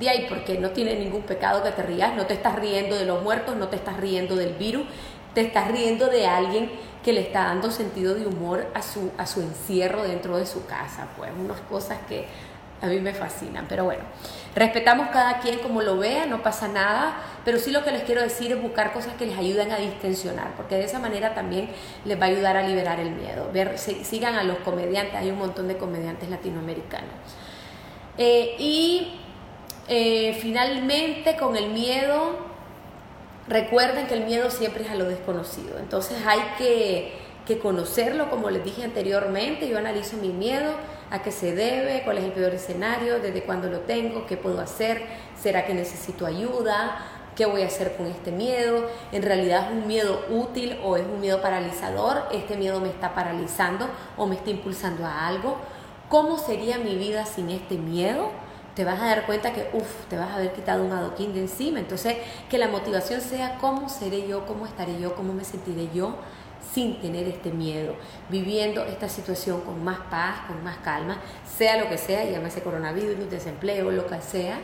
de 0.00 0.08
ahí, 0.08 0.26
porque 0.28 0.58
no 0.58 0.70
tiene 0.70 0.96
ningún 0.96 1.22
pecado 1.22 1.62
que 1.62 1.70
te 1.70 1.84
rías, 1.84 2.16
no 2.16 2.26
te 2.26 2.34
estás 2.34 2.56
riendo 2.56 2.96
de 2.96 3.04
los 3.04 3.22
muertos, 3.22 3.54
no 3.54 3.68
te 3.68 3.76
estás 3.76 3.96
riendo 3.96 4.34
del 4.34 4.54
virus, 4.54 4.88
te 5.34 5.42
estás 5.42 5.70
riendo 5.70 6.08
de 6.08 6.26
alguien 6.26 6.68
que 7.04 7.12
le 7.12 7.20
está 7.20 7.44
dando 7.44 7.70
sentido 7.70 8.16
de 8.16 8.26
humor 8.26 8.66
a 8.74 8.82
su, 8.82 9.12
a 9.18 9.26
su 9.26 9.40
encierro 9.40 10.02
dentro 10.02 10.36
de 10.36 10.46
su 10.46 10.66
casa, 10.66 11.06
pues, 11.16 11.30
unas 11.40 11.60
cosas 11.60 11.98
que 12.08 12.26
a 12.80 12.86
mí 12.86 13.00
me 13.00 13.12
fascinan, 13.12 13.66
pero 13.68 13.84
bueno, 13.84 14.02
respetamos 14.54 15.08
cada 15.08 15.40
quien 15.40 15.58
como 15.58 15.82
lo 15.82 15.98
vea, 15.98 16.26
no 16.26 16.42
pasa 16.42 16.68
nada, 16.68 17.16
pero 17.44 17.58
sí 17.58 17.72
lo 17.72 17.82
que 17.82 17.90
les 17.90 18.02
quiero 18.02 18.22
decir 18.22 18.52
es 18.52 18.62
buscar 18.62 18.92
cosas 18.92 19.14
que 19.14 19.26
les 19.26 19.36
ayuden 19.36 19.72
a 19.72 19.76
distensionar, 19.76 20.54
porque 20.56 20.76
de 20.76 20.84
esa 20.84 20.98
manera 20.98 21.34
también 21.34 21.70
les 22.04 22.20
va 22.20 22.26
a 22.26 22.28
ayudar 22.28 22.56
a 22.56 22.62
liberar 22.62 23.00
el 23.00 23.10
miedo. 23.10 23.50
Ver, 23.52 23.78
sigan 23.78 24.36
a 24.36 24.44
los 24.44 24.58
comediantes, 24.58 25.16
hay 25.16 25.30
un 25.30 25.38
montón 25.38 25.66
de 25.66 25.76
comediantes 25.76 26.28
latinoamericanos. 26.28 27.10
Eh, 28.16 28.56
y 28.58 29.20
eh, 29.88 30.38
finalmente 30.40 31.36
con 31.36 31.56
el 31.56 31.70
miedo, 31.70 32.36
recuerden 33.48 34.06
que 34.06 34.14
el 34.14 34.24
miedo 34.24 34.50
siempre 34.50 34.84
es 34.84 34.90
a 34.90 34.94
lo 34.94 35.06
desconocido, 35.06 35.78
entonces 35.78 36.18
hay 36.26 36.40
que, 36.58 37.27
que 37.48 37.58
conocerlo, 37.58 38.28
como 38.28 38.50
les 38.50 38.62
dije 38.62 38.84
anteriormente, 38.84 39.66
yo 39.66 39.78
analizo 39.78 40.18
mi 40.18 40.28
miedo 40.28 40.70
a 41.10 41.22
qué 41.22 41.32
se 41.32 41.54
debe, 41.54 42.02
cuál 42.04 42.18
es 42.18 42.24
el 42.24 42.32
peor 42.32 42.52
escenario, 42.52 43.20
desde 43.20 43.42
cuándo 43.42 43.70
lo 43.70 43.80
tengo, 43.80 44.26
qué 44.26 44.36
puedo 44.36 44.60
hacer, 44.60 45.02
será 45.40 45.64
que 45.64 45.72
necesito 45.72 46.26
ayuda, 46.26 46.98
qué 47.34 47.46
voy 47.46 47.62
a 47.62 47.66
hacer 47.68 47.96
con 47.96 48.04
este 48.06 48.32
miedo, 48.32 48.90
en 49.12 49.22
realidad 49.22 49.68
es 49.68 49.72
un 49.72 49.86
miedo 49.86 50.26
útil 50.28 50.78
o 50.84 50.98
es 50.98 51.04
un 51.06 51.22
miedo 51.22 51.40
paralizador, 51.40 52.24
este 52.32 52.58
miedo 52.58 52.82
me 52.82 52.90
está 52.90 53.14
paralizando 53.14 53.88
o 54.18 54.26
me 54.26 54.34
está 54.34 54.50
impulsando 54.50 55.06
a 55.06 55.26
algo, 55.26 55.56
¿cómo 56.10 56.36
sería 56.36 56.76
mi 56.76 56.96
vida 56.96 57.24
sin 57.24 57.48
este 57.48 57.78
miedo? 57.78 58.28
Te 58.74 58.84
vas 58.84 59.00
a 59.00 59.06
dar 59.06 59.24
cuenta 59.24 59.54
que, 59.54 59.70
uff, 59.72 60.04
te 60.10 60.18
vas 60.18 60.28
a 60.28 60.34
haber 60.34 60.52
quitado 60.52 60.84
un 60.84 60.92
adoquín 60.92 61.32
de 61.32 61.40
encima. 61.40 61.80
Entonces, 61.80 62.16
que 62.48 62.58
la 62.58 62.68
motivación 62.68 63.20
sea 63.20 63.58
cómo 63.60 63.88
seré 63.88 64.28
yo, 64.28 64.46
cómo 64.46 64.66
estaré 64.66 65.00
yo, 65.00 65.16
cómo 65.16 65.32
me 65.32 65.42
sentiré 65.42 65.88
yo 65.92 66.14
sin 66.72 67.00
tener 67.00 67.26
este 67.28 67.50
miedo, 67.50 67.94
viviendo 68.28 68.84
esta 68.84 69.08
situación 69.08 69.60
con 69.62 69.82
más 69.82 69.98
paz, 70.10 70.40
con 70.46 70.62
más 70.62 70.78
calma, 70.78 71.18
sea 71.56 71.76
lo 71.76 71.88
que 71.88 71.98
sea, 71.98 72.24
llámese 72.24 72.62
coronavirus, 72.62 73.30
desempleo, 73.30 73.90
lo 73.90 74.06
que 74.06 74.20
sea, 74.20 74.58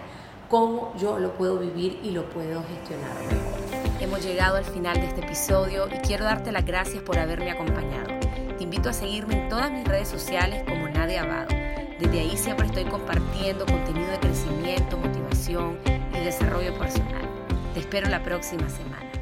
cómo 0.49 0.95
yo 0.97 1.19
lo 1.19 1.33
puedo 1.35 1.59
vivir 1.59 2.01
y 2.03 2.11
lo 2.11 2.29
puedo 2.31 2.63
gestionar 2.63 3.15
mejor. 3.25 3.65
Hemos 4.01 4.25
llegado 4.25 4.57
al 4.57 4.65
final 4.65 4.95
de 4.95 5.07
este 5.07 5.21
episodio 5.23 5.89
y 5.89 5.99
quiero 6.07 6.25
darte 6.25 6.53
las 6.53 6.65
gracias 6.65 7.03
por 7.03 7.19
haberme 7.19 7.51
acompañado. 7.51 8.09
Te 8.57 8.65
invito 8.65 8.89
a 8.89 8.93
seguirme 8.93 9.43
en 9.43 9.49
todas 9.49 9.71
mis 9.71 9.85
redes 9.87 10.09
sociales 10.09 10.63
como 10.69 10.89
Nadia 10.89 11.23
Abado. 11.23 11.49
Desde 11.99 12.21
ahí 12.21 12.37
siempre 12.37 12.67
estoy 12.67 12.85
compartiendo 12.85 13.65
contenido 13.67 14.11
de 14.11 14.19
crecimiento, 14.19 14.99
motivación 14.99 15.79
y 16.13 16.25
desarrollo 16.25 16.77
personal. 16.79 17.29
Te 17.73 17.81
espero 17.81 18.09
la 18.09 18.23
próxima 18.23 18.69
semana. 18.69 19.14